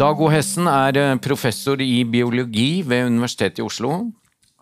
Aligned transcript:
Dag 0.00 0.16
O. 0.16 0.30
Hessen 0.32 0.64
er 0.64 0.96
eh, 0.96 1.18
professor 1.20 1.76
i 1.84 2.06
biologi 2.08 2.80
ved 2.88 3.10
Universitetet 3.10 3.58
i 3.60 3.64
Oslo. 3.66 4.06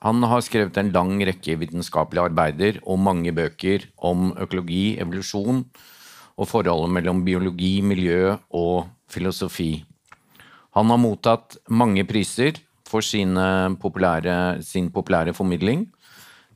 Han 0.02 0.24
har 0.27 0.42
skrevet 0.42 0.80
en 0.80 0.91
lang 0.91 1.12
rekke 1.29 1.55
vitenskapelige 1.60 2.24
arbeider 2.27 2.80
og 2.83 2.98
mange 2.98 3.30
bøker 3.30 3.84
om 4.02 4.32
økologi, 4.34 4.96
evolusjon 4.98 5.62
og 6.34 6.51
forholdet 6.51 6.91
mellom 6.96 7.23
biologi, 7.23 7.77
miljø 7.87 8.34
og 8.51 8.91
filosofi. 9.06 9.84
Han 10.74 10.91
har 10.91 11.02
mottatt 11.05 11.60
mange 11.70 12.02
priser 12.02 12.59
for 12.82 12.98
populære, 13.79 14.59
sin 14.60 14.91
populære 14.91 15.34
formidling, 15.38 15.87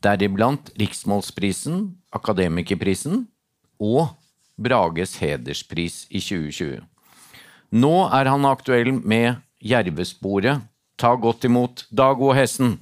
deriblant 0.02 0.74
Riksmålsprisen, 0.74 1.94
Akademikerprisen 2.10 3.28
og 3.78 4.08
Brages 4.58 5.20
hederspris 5.22 6.08
i 6.10 6.18
2020. 6.18 6.82
Nå 7.72 8.02
er 8.12 8.28
han 8.28 8.44
aktuell 8.44 8.90
med 8.92 9.38
Jervesporet. 9.64 10.60
Ta 11.00 11.14
godt 11.16 11.46
imot 11.48 11.86
Dag 11.88 12.20
O. 12.20 12.34
Hessen. 12.36 12.74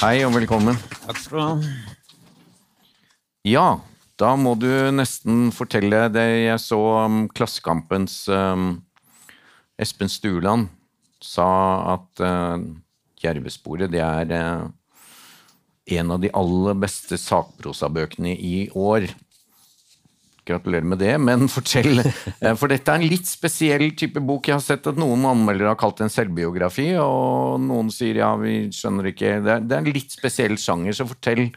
Hei 0.00 0.24
og 0.24 0.32
velkommen. 0.38 0.80
Takk 1.02 1.20
skal 1.20 1.36
du 1.36 1.42
ha. 1.44 1.74
Ja, 3.44 3.66
da 4.16 4.32
må 4.40 4.54
du 4.56 4.70
nesten 4.96 5.52
fortelle 5.52 6.06
det 6.16 6.24
jeg 6.46 6.64
så 6.64 6.80
um, 7.04 7.26
Klassekampens 7.28 8.22
um, 8.32 8.80
Espen 9.76 10.08
Stuland 10.08 10.70
sa 11.20 11.52
at 11.98 12.24
uh, 12.24 12.56
Jervesporet 13.20 13.92
det 13.92 14.00
er 14.00 14.32
uh, 14.32 14.72
en 15.86 16.10
av 16.10 16.20
de 16.22 16.32
aller 16.34 16.76
beste 16.82 17.18
sakprosabøkene 17.20 18.34
i 18.34 18.66
år. 18.74 19.06
Gratulerer 20.46 20.86
med 20.86 21.00
det, 21.02 21.14
men 21.22 21.48
fortell. 21.56 22.02
Uh, 22.42 22.52
for 22.58 22.70
dette 22.70 22.92
er 22.92 23.00
en 23.00 23.10
litt 23.10 23.28
spesiell 23.28 23.88
type 23.98 24.22
bok. 24.22 24.48
Jeg 24.48 24.58
har 24.58 24.66
sett 24.66 24.90
at 24.90 24.98
noen 25.00 25.24
anmeldere 25.26 25.72
har 25.72 25.80
kalt 25.80 25.98
det 26.00 26.08
en 26.08 26.14
selvbiografi, 26.16 26.92
og 27.02 27.58
noen 27.62 27.90
sier 27.94 28.22
ja, 28.22 28.34
vi 28.40 28.66
skjønner 28.74 29.10
ikke 29.12 29.40
Det 29.44 29.56
er, 29.56 29.66
det 29.66 29.78
er 29.78 29.82
en 29.82 29.96
litt 29.96 30.14
spesiell 30.14 30.58
sjanger, 30.60 30.96
så 30.96 31.08
fortell 31.08 31.48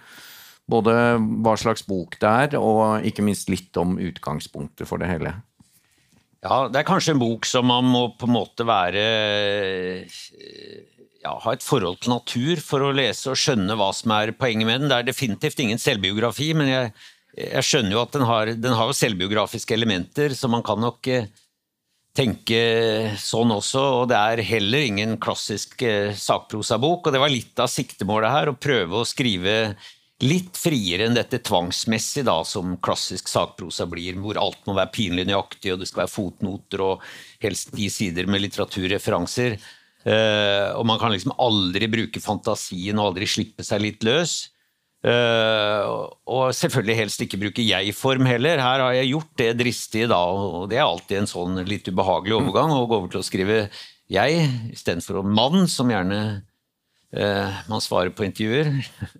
både 0.69 0.93
hva 1.41 1.55
slags 1.57 1.81
bok 1.87 2.19
det 2.21 2.29
er, 2.29 2.57
og 2.61 3.05
ikke 3.05 3.25
minst 3.25 3.49
litt 3.49 3.77
om 3.81 3.97
utgangspunktet 3.97 4.85
for 4.89 5.01
det 5.01 5.09
hele. 5.09 5.33
Ja, 6.45 6.67
det 6.71 6.79
er 6.79 6.87
kanskje 6.87 7.15
en 7.15 7.21
bok 7.21 7.47
som 7.49 7.67
man 7.67 7.89
må 7.89 8.03
på 8.15 8.29
en 8.29 8.35
måte 8.37 8.63
være 8.67 9.01
ja, 11.23 11.35
ha 11.43 11.53
et 11.53 11.65
forhold 11.65 11.99
til 12.03 12.13
natur 12.13 12.61
for 12.63 12.85
å 12.85 12.93
lese 12.95 13.31
og 13.31 13.39
skjønne 13.39 13.75
hva 13.79 13.91
som 13.95 14.13
er 14.15 14.33
poenget 14.37 14.67
med 14.69 14.81
den. 14.83 14.91
Det 14.91 14.99
er 14.99 15.09
definitivt 15.09 15.59
ingen 15.63 15.81
selvbiografi, 15.81 16.53
men 16.57 16.71
jeg, 16.71 16.93
jeg 17.35 17.67
skjønner 17.67 17.95
jo 17.95 18.01
at 18.05 18.15
den 18.15 18.25
har, 18.29 18.53
den 18.55 18.75
har 18.79 18.95
selvbiografiske 18.95 19.75
elementer, 19.75 20.35
så 20.37 20.51
man 20.51 20.63
kan 20.65 20.79
nok 20.83 21.11
eh, 21.11 21.29
tenke 22.15 22.61
sånn 23.19 23.51
også. 23.55 23.85
Og 24.01 24.09
det 24.11 24.19
er 24.19 24.45
heller 24.47 24.87
ingen 24.87 25.17
klassisk 25.21 25.83
eh, 25.87 26.15
sakprosabok, 26.15 27.07
og 27.07 27.15
det 27.15 27.23
var 27.23 27.33
litt 27.33 27.59
av 27.59 27.71
siktemålet 27.71 28.35
her, 28.35 28.51
å 28.51 28.59
prøve 28.59 29.01
å 29.01 29.07
skrive 29.07 29.55
litt 30.19 30.57
friere 30.59 31.05
enn 31.07 31.15
dette 31.15 31.39
tvangsmessig, 31.47 32.25
da, 32.27 32.41
som 32.43 32.73
klassisk 32.83 33.29
sakprosa 33.31 33.85
blir, 33.87 34.17
hvor 34.19 34.39
alt 34.39 34.65
må 34.67 34.75
være 34.75 34.91
pinlig 34.95 35.27
nøyaktig, 35.29 35.71
og 35.73 35.79
det 35.79 35.87
skal 35.87 36.03
være 36.03 36.11
fotnoter 36.11 36.83
og 36.83 37.05
helst 37.43 37.71
ti 37.75 37.87
sider 37.91 38.27
med 38.27 38.43
litteraturreferanser. 38.43 39.55
Uh, 40.07 40.71
og 40.79 40.85
man 40.87 40.99
kan 40.99 41.11
liksom 41.11 41.33
aldri 41.35 41.89
bruke 41.91 42.21
fantasien 42.23 42.99
og 42.99 43.11
aldri 43.11 43.27
slippe 43.27 43.65
seg 43.67 43.83
litt 43.83 44.05
løs. 44.07 44.41
Uh, 45.03 46.07
og 46.27 46.51
selvfølgelig 46.55 46.97
helst 47.01 47.23
ikke 47.23 47.39
bruke 47.41 47.65
jeg-form 47.65 48.27
heller. 48.27 48.61
Her 48.63 48.83
har 48.85 48.95
jeg 48.95 49.11
gjort 49.11 49.33
det 49.41 49.49
dristige, 49.59 50.09
da, 50.11 50.19
og 50.19 50.69
det 50.71 50.79
er 50.79 50.87
alltid 50.87 51.21
en 51.21 51.31
sånn 51.31 51.63
litt 51.67 51.87
ubehagelig 51.91 52.37
overgang 52.39 52.75
å 52.75 52.85
gå 52.87 52.99
over 53.01 53.11
til 53.11 53.23
å 53.23 53.27
skrive 53.27 53.65
jeg 54.09 54.45
istedenfor 54.73 55.21
mann, 55.27 55.67
som 55.69 55.91
gjerne 55.91 56.21
uh, 56.39 57.59
man 57.69 57.83
svarer 57.83 58.15
på 58.15 58.27
intervjuer. 58.27 58.71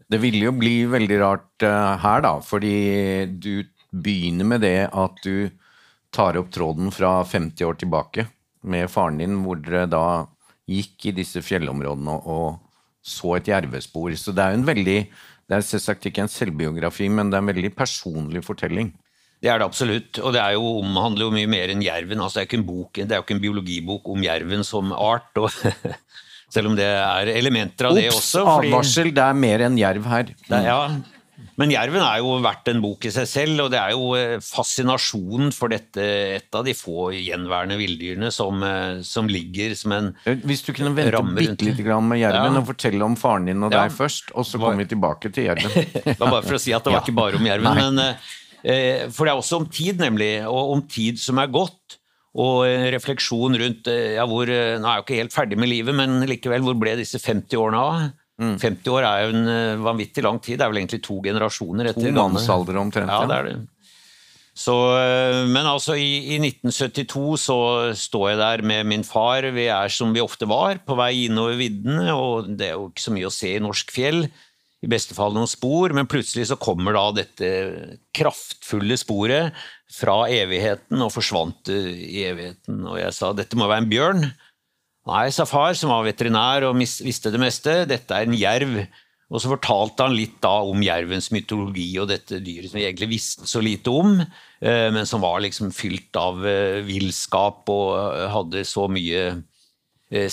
Det 0.10 0.24
ville 0.24 0.48
jo 0.48 0.56
bli 0.56 0.82
veldig 0.90 1.22
rart 1.22 1.68
her, 1.68 2.24
da, 2.24 2.38
fordi 2.44 3.28
du 3.36 3.68
begynner 3.90 4.48
med 4.48 4.64
det 4.64 4.88
at 4.88 5.24
du 5.26 5.50
tar 6.14 6.40
opp 6.40 6.50
tråden 6.54 6.90
fra 6.94 7.20
50 7.28 7.68
år 7.68 7.78
tilbake 7.84 8.30
med 8.70 8.90
faren 8.92 9.20
din, 9.22 9.42
hvor 9.44 9.60
dere 9.62 9.86
da 9.90 10.04
gikk 10.70 11.10
i 11.10 11.16
disse 11.22 11.44
fjellområdene 11.46 12.16
og, 12.30 12.60
så 13.10 13.38
et 13.38 13.48
jervespor. 13.48 14.12
Så 14.20 14.34
det 14.36 14.44
er 14.44 14.54
jo 14.54 14.60
en 14.60 14.68
veldig 14.68 14.98
Det 15.50 15.56
er 15.56 15.64
selvsagt 15.66 16.04
ikke 16.06 16.22
en 16.22 16.30
selvbiografi, 16.30 17.08
men 17.10 17.32
det 17.32 17.38
er 17.38 17.42
en 17.42 17.50
veldig 17.50 17.72
personlig 17.74 18.44
fortelling. 18.46 18.92
Det 19.40 19.50
er 19.50 19.58
det 19.58 19.66
absolutt, 19.66 20.20
og 20.20 20.36
det 20.36 20.42
er 20.44 20.58
jo, 20.58 20.66
omhandler 20.84 21.26
jo 21.26 21.32
mye 21.34 21.50
mer 21.50 21.72
enn 21.74 21.82
jerven. 21.82 22.20
altså 22.20 22.38
Det 22.38 22.44
er 22.44 22.50
ikke 22.50 22.60
en, 22.60 22.66
bok, 22.68 23.00
det 23.00 23.08
er 23.08 23.22
jo 23.22 23.26
ikke 23.26 23.38
en 23.38 23.42
biologibok 23.46 24.12
om 24.12 24.26
jerven 24.28 24.66
som 24.68 24.92
art. 24.94 25.32
og 25.40 25.50
Selv 26.54 26.70
om 26.72 26.76
det 26.78 26.86
er 26.86 27.32
elementer 27.32 27.88
av 27.88 27.96
Ops, 27.96 28.02
det 28.02 28.12
også. 28.12 28.44
Fordi... 28.46 28.70
Advarsel, 28.70 29.12
det 29.16 29.26
er 29.26 29.40
mer 29.46 29.64
enn 29.70 29.80
jerv 29.80 30.12
her. 30.12 30.34
Det, 30.44 30.62
ja, 30.68 30.80
men 31.60 31.74
jerven 31.74 32.02
er 32.04 32.22
jo 32.22 32.38
verdt 32.44 32.70
en 32.72 32.82
bok 32.84 33.06
i 33.10 33.12
seg 33.14 33.28
selv, 33.30 33.66
og 33.66 33.72
det 33.74 33.80
er 33.82 33.94
jo 33.96 34.14
eh, 34.18 34.36
fascinasjonen 34.44 35.54
for 35.56 35.74
dette, 35.74 36.06
et 36.40 36.56
av 36.56 36.66
de 36.68 36.76
få 36.78 37.10
gjenværende 37.16 37.78
villdyrene 37.80 38.32
som, 38.34 38.64
eh, 38.64 39.02
som 39.06 39.30
ligger 39.30 39.76
som 39.80 39.96
en 39.96 40.12
Hvis 40.26 40.64
du 40.68 40.74
kunne 40.76 40.94
vente 40.98 41.24
bitte 41.36 41.68
litt 41.68 41.84
med 41.84 42.22
jerven 42.22 42.58
ja. 42.58 42.64
og 42.64 42.68
fortelle 42.72 43.06
om 43.06 43.18
faren 43.20 43.50
din 43.50 43.68
og 43.68 43.74
deg 43.76 43.94
først, 43.96 44.34
og 44.36 44.48
så 44.48 44.62
kommer 44.62 44.84
vi 44.84 44.90
tilbake 44.94 45.34
til 45.36 45.50
jerven. 45.50 45.74
det 46.08 46.20
var 46.20 46.38
bare 46.40 46.46
for 46.48 46.60
å 46.60 46.64
si 46.64 46.76
at 46.76 46.86
det 46.86 46.96
var 46.96 47.04
ikke 47.06 47.20
bare 47.20 47.40
om 47.40 47.50
jerven, 47.50 47.84
men 47.84 48.04
eh, 48.64 49.08
For 49.12 49.26
det 49.26 49.34
er 49.34 49.40
også 49.40 49.64
om 49.64 49.70
tid, 49.72 50.00
nemlig, 50.02 50.34
og 50.48 50.76
om 50.78 50.86
tid 50.88 51.20
som 51.22 51.42
er 51.44 51.52
gått 51.52 52.00
og 52.38 52.62
refleksjon 52.94 53.58
rundt 53.58 53.90
eh, 53.90 54.16
ja, 54.20 54.26
hvor, 54.30 54.50
eh, 54.50 54.78
Nå 54.78 54.86
er 54.86 55.00
jeg 55.00 55.02
jo 55.02 55.06
ikke 55.08 55.22
helt 55.24 55.36
ferdig 55.36 55.60
med 55.60 55.72
livet, 55.72 55.96
men 55.98 56.22
likevel, 56.30 56.64
hvor 56.66 56.78
ble 56.78 56.96
disse 57.00 57.22
50 57.22 57.58
årene 57.58 57.82
av? 57.82 58.10
Mm. 58.40 58.56
50 58.62 58.94
år 58.96 59.08
er 59.08 59.26
jo 59.26 59.34
en 59.36 59.52
eh, 59.52 59.82
vanvittig 59.84 60.24
lang 60.24 60.40
tid. 60.40 60.60
Det 60.60 60.66
er 60.66 60.72
vel 60.72 60.82
egentlig 60.82 61.02
to 61.06 61.20
generasjoner 61.26 61.92
etter 61.92 62.08
To 62.08 62.16
mannsalder 62.16 62.80
omtrent. 62.80 63.12
Ja, 63.12 63.28
det 63.28 63.38
er 63.38 63.50
det. 63.50 63.60
Så, 64.60 64.74
men 65.48 65.64
altså, 65.64 65.94
i, 65.96 66.36
i, 66.36 66.38
1972 66.44 67.46
så 67.46 67.60
står 67.96 68.26
jeg 68.34 68.40
der 68.42 68.64
med 68.68 68.90
min 68.92 69.06
far. 69.08 69.46
Vi 69.56 69.70
er 69.72 69.94
som 69.94 70.12
vi 70.12 70.20
ofte 70.20 70.50
var, 70.52 70.82
på 70.84 70.98
vei 71.00 71.14
innover 71.30 71.56
viddene, 71.62 72.12
og 72.12 72.50
det 72.60 72.68
er 72.68 72.76
jo 72.76 72.90
ikke 72.90 73.06
så 73.06 73.14
mye 73.16 73.30
å 73.30 73.32
se 73.32 73.54
i 73.56 73.62
norsk 73.64 73.94
fjell 73.96 74.26
i 74.80 74.88
beste 74.88 75.16
fall 75.16 75.34
noen 75.36 75.50
spor, 75.50 75.92
men 75.96 76.08
plutselig 76.08 76.48
så 76.50 76.58
kommer 76.60 76.96
da 76.96 77.06
dette 77.18 77.50
kraftfulle 78.16 78.96
sporet 79.00 79.56
fra 79.92 80.22
evigheten 80.32 81.04
og 81.04 81.12
forsvant 81.12 81.72
i 81.74 82.24
evigheten. 82.30 82.86
Og 82.88 83.00
jeg 83.02 83.16
sa 83.16 83.34
dette 83.36 83.60
må 83.60 83.68
være 83.68 83.84
en 83.84 83.92
bjørn. 83.92 84.30
Nei, 85.10 85.30
sa 85.34 85.46
far, 85.50 85.74
som 85.78 85.90
var 85.90 86.06
veterinær 86.06 86.68
og 86.68 86.78
visste 86.78 87.32
det 87.34 87.42
meste, 87.42 87.84
dette 87.90 88.14
er 88.14 88.28
en 88.28 88.38
jerv. 88.38 88.76
Og 89.30 89.42
så 89.42 89.52
fortalte 89.52 90.06
han 90.08 90.16
litt 90.18 90.40
da 90.42 90.56
om 90.66 90.82
jervens 90.82 91.30
mytologi 91.34 91.92
og 92.02 92.10
dette 92.10 92.40
dyret 92.42 92.72
som 92.72 92.80
vi 92.80 92.88
egentlig 92.88 93.12
visste 93.12 93.46
så 93.50 93.62
lite 93.62 93.94
om, 93.94 94.16
eh, 94.22 94.88
men 94.94 95.06
som 95.10 95.22
var 95.22 95.44
liksom 95.46 95.70
fylt 95.76 96.18
av 96.18 96.42
eh, 96.50 96.80
villskap 96.86 97.70
og 97.70 97.92
eh, 98.00 98.26
hadde 98.34 98.66
så 98.66 98.90
mye 98.90 99.30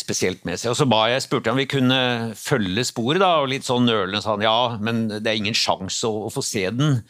spesielt 0.00 0.46
med 0.48 0.56
seg. 0.56 0.70
Og 0.70 0.78
så 0.78 0.86
ba 0.88 1.02
jeg, 1.12 1.20
spurte 1.20 1.50
jeg 1.50 1.52
om 1.52 1.58
vi 1.60 1.68
kunne 1.68 1.98
følge 2.40 2.80
sporet, 2.88 3.20
da, 3.20 3.42
og 3.42 3.50
litt 3.52 3.66
sånn 3.66 3.84
nølende 3.84 4.22
sa 4.24 4.32
han 4.32 4.44
ja, 4.46 4.78
men 4.80 5.02
det 5.12 5.28
er 5.28 5.36
ingen 5.36 5.58
sjanse 5.58 6.08
å, 6.08 6.22
å, 6.24 6.30
få 6.32 6.40
se 6.40 6.62
den. 6.72 7.02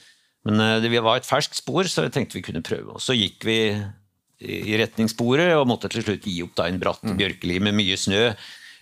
Men 0.42 0.82
det 0.82 0.90
var 0.98 1.20
et 1.20 1.28
ferskt 1.28 1.60
spor, 1.60 1.86
så 1.86 2.08
jeg 2.08 2.16
tenkte 2.16 2.40
vi 2.40 2.42
kunne 2.48 2.64
prøve. 2.66 2.96
Og 2.98 3.04
så 3.04 3.14
gikk 3.14 3.46
vi 3.46 3.60
i 4.40 4.76
retningssporet 4.76 5.54
og 5.56 5.68
måtte 5.70 5.90
til 5.92 6.04
slutt 6.04 6.28
gi 6.28 6.38
opp 6.44 6.54
da 6.58 6.68
en 6.68 6.80
bratt 6.82 7.04
mm. 7.06 7.16
bjørkeli 7.18 7.58
med 7.64 7.76
mye 7.78 7.96
snø. 8.00 8.22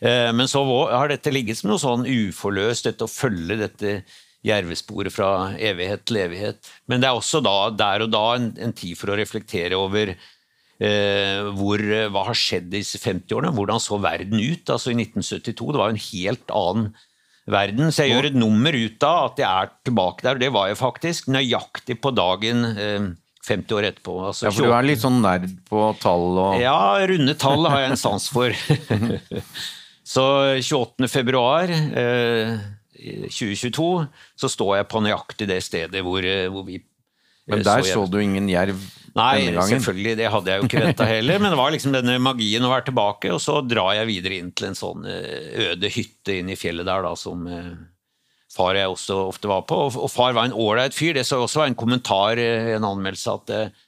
Eh, 0.01 0.31
men 0.35 0.51
så 0.51 0.65
har 0.67 1.13
dette 1.13 1.33
ligget 1.35 1.61
som 1.61 1.71
noe 1.71 1.83
sånn 1.83 2.07
uforløst, 2.11 2.89
dette 2.89 3.07
å 3.07 3.11
følge 3.11 3.61
dette 3.63 3.97
jervesporet 4.45 5.15
fra 5.15 5.55
evighet 5.57 6.05
til 6.09 6.21
evighet. 6.27 6.71
Men 6.91 7.01
det 7.01 7.09
er 7.09 7.19
også 7.19 7.41
da, 7.45 7.57
der 7.73 8.05
og 8.05 8.13
da 8.13 8.25
en, 8.37 8.51
en 8.61 8.75
tid 8.77 8.99
for 9.01 9.15
å 9.15 9.19
reflektere 9.21 9.79
over 9.79 10.17
Eh, 10.83 11.41
hvor, 11.55 11.79
eh, 11.79 12.09
hva 12.11 12.25
har 12.27 12.35
skjedd 12.35 12.67
disse 12.73 12.99
50 12.99 13.37
årene? 13.37 13.55
Hvordan 13.55 13.81
så 13.83 13.99
verden 14.03 14.41
ut 14.43 14.71
altså 14.71 14.91
i 14.91 14.97
1972? 14.99 15.71
Det 15.71 15.81
var 15.81 15.91
jo 15.91 15.95
en 15.95 16.07
helt 16.11 16.55
annen 16.59 16.89
verden. 17.47 17.93
Så 17.93 18.05
jeg 18.05 18.15
gjør 18.15 18.31
et 18.31 18.39
nummer 18.39 18.75
ut 18.75 19.07
av 19.07 19.31
at 19.31 19.43
jeg 19.45 19.49
er 19.49 19.71
tilbake 19.87 20.27
der, 20.27 20.35
og 20.35 20.43
det 20.43 20.51
var 20.55 20.71
jeg 20.71 20.81
faktisk. 20.81 21.31
Nøyaktig 21.31 22.01
på 22.03 22.11
dagen 22.17 22.65
50 23.45 23.73
eh, 23.73 23.77
år 23.77 23.89
etterpå. 23.91 24.17
Altså, 24.29 24.47
ja, 24.47 24.55
for 24.55 24.69
du 24.69 24.75
er 24.77 24.89
litt 24.89 25.03
sånn 25.03 25.21
nerd 25.25 25.49
på 25.69 25.87
tall 26.03 26.39
og 26.41 26.57
Ja, 26.63 26.79
runde 27.11 27.37
tall 27.41 27.69
har 27.71 27.85
jeg 27.85 27.95
en 27.95 28.01
sans 28.01 28.29
for. 28.33 28.57
så 30.15 30.25
28. 30.61 31.09
februar 31.13 31.73
2022 32.95 33.89
så 34.41 34.51
står 34.53 34.77
jeg 34.79 34.91
på 34.91 35.01
nøyaktig 35.05 35.49
det 35.51 35.61
stedet 35.65 36.05
hvor, 36.05 36.25
hvor 36.53 36.65
vi 36.69 36.79
Men 37.51 37.65
der 37.65 37.85
så, 37.85 37.99
så 37.99 38.07
du 38.09 38.21
ingen 38.23 38.49
jerv? 38.49 38.79
Nei, 39.15 39.55
selvfølgelig, 39.55 40.17
det 40.19 40.31
hadde 40.33 40.51
jeg 40.51 40.61
jo 40.61 40.67
ikke 40.67 40.81
venta 40.83 41.07
heller, 41.07 41.39
men 41.39 41.53
det 41.53 41.59
var 41.59 41.71
liksom 41.71 41.93
denne 41.95 42.17
magien 42.23 42.65
å 42.67 42.71
være 42.73 42.89
tilbake. 42.89 43.31
Og 43.31 43.41
så 43.43 43.61
drar 43.63 43.93
jeg 44.01 44.09
videre 44.11 44.39
inn 44.41 44.51
til 44.57 44.73
en 44.73 44.79
sånn 44.79 45.07
eh, 45.07 45.69
øde 45.71 45.91
hytte 45.95 46.41
inn 46.41 46.51
i 46.51 46.59
fjellet 46.59 46.89
der, 46.89 47.05
da, 47.07 47.13
som, 47.19 47.45
eh, 47.47 47.69
far 48.55 48.79
jeg 48.79 48.91
også 48.91 49.19
ofte 49.29 49.51
var 49.51 49.65
på. 49.69 49.81
Og, 49.91 50.07
far 50.13 50.37
var 50.37 50.49
en 50.49 50.57
ålreit 50.57 50.95
fyr. 50.97 51.15
Det 51.17 51.27
så 51.27 51.43
også 51.43 51.65
var 51.65 51.73
en 51.73 51.79
kommentar 51.79 52.41
i 52.41 52.49
en 52.77 52.87
anmeldelse 52.87 53.35
at 53.35 53.55
eh, 53.55 53.83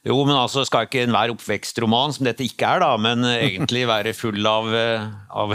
jo, 0.00 0.16
men 0.24 0.32
altså 0.32 0.62
skal 0.64 0.86
ikke 0.86 1.02
enhver 1.04 1.34
oppvekstroman, 1.34 2.14
som 2.16 2.24
dette 2.24 2.44
ikke 2.46 2.64
er, 2.64 2.80
da, 2.80 2.94
men 2.96 3.24
egentlig 3.34 3.82
være 3.84 4.14
full 4.16 4.46
av, 4.48 4.70
eh, 4.72 5.02
av 5.28 5.52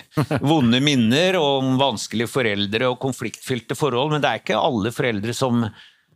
vonde 0.52 0.78
minner 0.84 1.40
om 1.40 1.74
vanskelige 1.80 2.30
foreldre 2.30 2.92
og 2.92 3.00
konfliktfylte 3.02 3.74
forhold. 3.78 4.14
Men 4.14 4.22
det 4.22 4.30
er 4.30 4.42
ikke 4.44 4.60
alle 4.60 4.92
foreldre 4.94 5.34
som, 5.34 5.66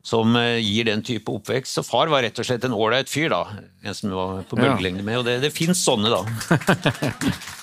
som 0.07 0.39
eh, 0.39 0.61
gir 0.63 0.87
den 0.93 1.03
type 1.07 1.35
oppvekst. 1.35 1.75
Så 1.75 1.87
far 1.87 2.13
var 2.13 2.23
rett 2.23 2.39
og 2.39 2.47
slett 2.47 2.69
en 2.69 2.77
ålreit 2.79 3.11
fyr, 3.11 3.35
da. 3.35 3.43
En 3.83 3.99
som 3.99 4.15
var 4.15 4.47
på 4.47 4.61
bølgelengde 4.63 5.03
med. 5.03 5.19
Og 5.19 5.27
det, 5.27 5.41
det 5.43 5.51
fins 5.57 5.83
sånne, 5.83 6.15
da. 6.15 6.23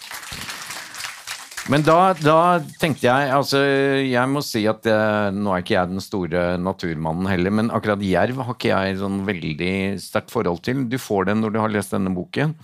Men 1.70 1.84
da, 1.86 2.16
da, 2.18 2.58
tenkte 2.82 3.06
jeg 3.06 3.30
altså 3.30 3.60
Jeg 3.62 4.26
må 4.32 4.42
si 4.42 4.64
at 4.70 4.88
jeg, 4.90 5.34
nå 5.38 5.52
er 5.54 5.62
ikke 5.62 5.76
jeg 5.76 5.92
den 5.92 6.02
store 6.02 6.44
naturmannen 6.58 7.30
heller, 7.30 7.54
men 7.54 7.70
akkurat 7.70 8.02
jerv 8.02 8.42
har 8.42 8.56
ikke 8.56 8.72
jeg 8.72 8.98
sånn 8.98 9.20
veldig 9.28 9.74
sterkt 10.02 10.34
forhold 10.34 10.64
til. 10.66 10.88
Du 10.90 10.98
får 10.98 11.30
den 11.30 11.44
når 11.44 11.54
du 11.54 11.60
har 11.62 11.74
lest 11.74 11.94
denne 11.94 12.14
boken, 12.16 12.56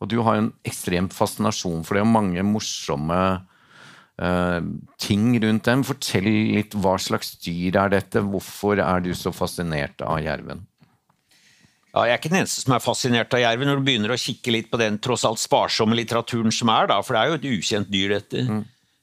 og 0.00 0.12
du 0.12 0.18
har 0.26 0.42
en 0.42 0.50
ekstremt 0.68 1.16
fascinasjon 1.16 1.86
for 1.88 1.96
det, 1.96 2.04
og 2.04 2.12
mange 2.12 2.44
morsomme 2.44 3.20
uh, 3.40 4.60
ting 5.00 5.32
rundt 5.40 5.64
dem. 5.70 5.86
Fortell 5.88 6.28
litt 6.28 6.76
hva 6.76 6.98
slags 7.00 7.38
dyr 7.40 7.80
er 7.80 7.96
dette? 7.96 8.20
Hvorfor 8.20 8.84
er 8.84 9.00
du 9.04 9.14
så 9.16 9.32
fascinert 9.32 10.04
av 10.04 10.20
jerven? 10.20 10.66
Ja, 11.90 12.04
jeg 12.06 12.14
er 12.14 12.20
ikke 12.20 12.30
den 12.30 12.42
eneste 12.44 12.62
som 12.62 12.74
er 12.76 12.82
fascinert 12.84 13.32
av 13.34 13.42
jerven, 13.42 13.66
når 13.66 13.80
du 13.80 13.86
begynner 13.88 14.12
å 14.14 14.20
kikke 14.20 14.52
litt 14.54 14.68
på 14.70 14.78
den 14.78 15.00
tross 15.02 15.24
alt 15.26 15.42
sparsomme 15.42 15.96
litteraturen 15.98 16.54
som 16.54 16.70
er, 16.70 16.90
da, 16.90 17.00
for 17.02 17.16
det 17.16 17.22
er 17.22 17.30
jo 17.32 17.38
et 17.40 17.48
ukjent 17.58 17.90
dyr, 17.90 18.14
dette. 18.18 18.44
Mm. 18.46 18.60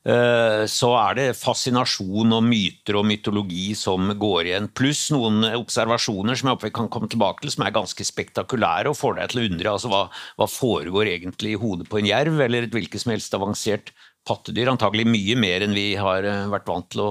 Uh, 0.08 0.64
så 0.72 0.94
er 0.96 1.18
det 1.18 1.24
fascinasjon 1.36 2.32
og 2.38 2.46
myter 2.48 2.96
og 2.96 3.04
mytologi 3.10 3.74
som 3.76 4.14
går 4.16 4.48
igjen, 4.48 4.70
pluss 4.72 5.10
noen 5.12 5.44
observasjoner 5.50 6.38
som 6.38 6.48
jeg 6.48 6.56
håper 6.56 6.70
vi 6.70 6.76
kan 6.78 6.88
komme 6.94 7.10
tilbake 7.12 7.44
til, 7.44 7.52
som 7.52 7.66
er 7.66 7.76
ganske 7.76 8.08
spektakulære 8.08 8.94
og 8.94 8.96
får 8.96 9.18
deg 9.18 9.34
til 9.34 9.42
å 9.42 9.48
undre 9.50 9.74
altså, 9.74 9.92
hva, 9.92 10.06
hva 10.40 10.48
foregår 10.48 11.12
egentlig 11.12 11.58
i 11.58 11.60
hodet 11.60 11.90
på 11.92 12.00
en 12.00 12.08
jerv, 12.08 12.40
eller 12.46 12.70
et 12.70 12.78
hvilket 12.78 13.04
som 13.04 13.12
helst 13.12 13.36
avansert 13.36 13.92
pattedyr. 14.28 14.72
Antagelig 14.72 15.10
mye 15.12 15.36
mer 15.44 15.68
enn 15.68 15.76
vi 15.76 15.90
har 16.00 16.24
uh, 16.24 16.48
vært 16.56 16.72
vant 16.72 16.88
til 16.96 17.04
å 17.04 17.10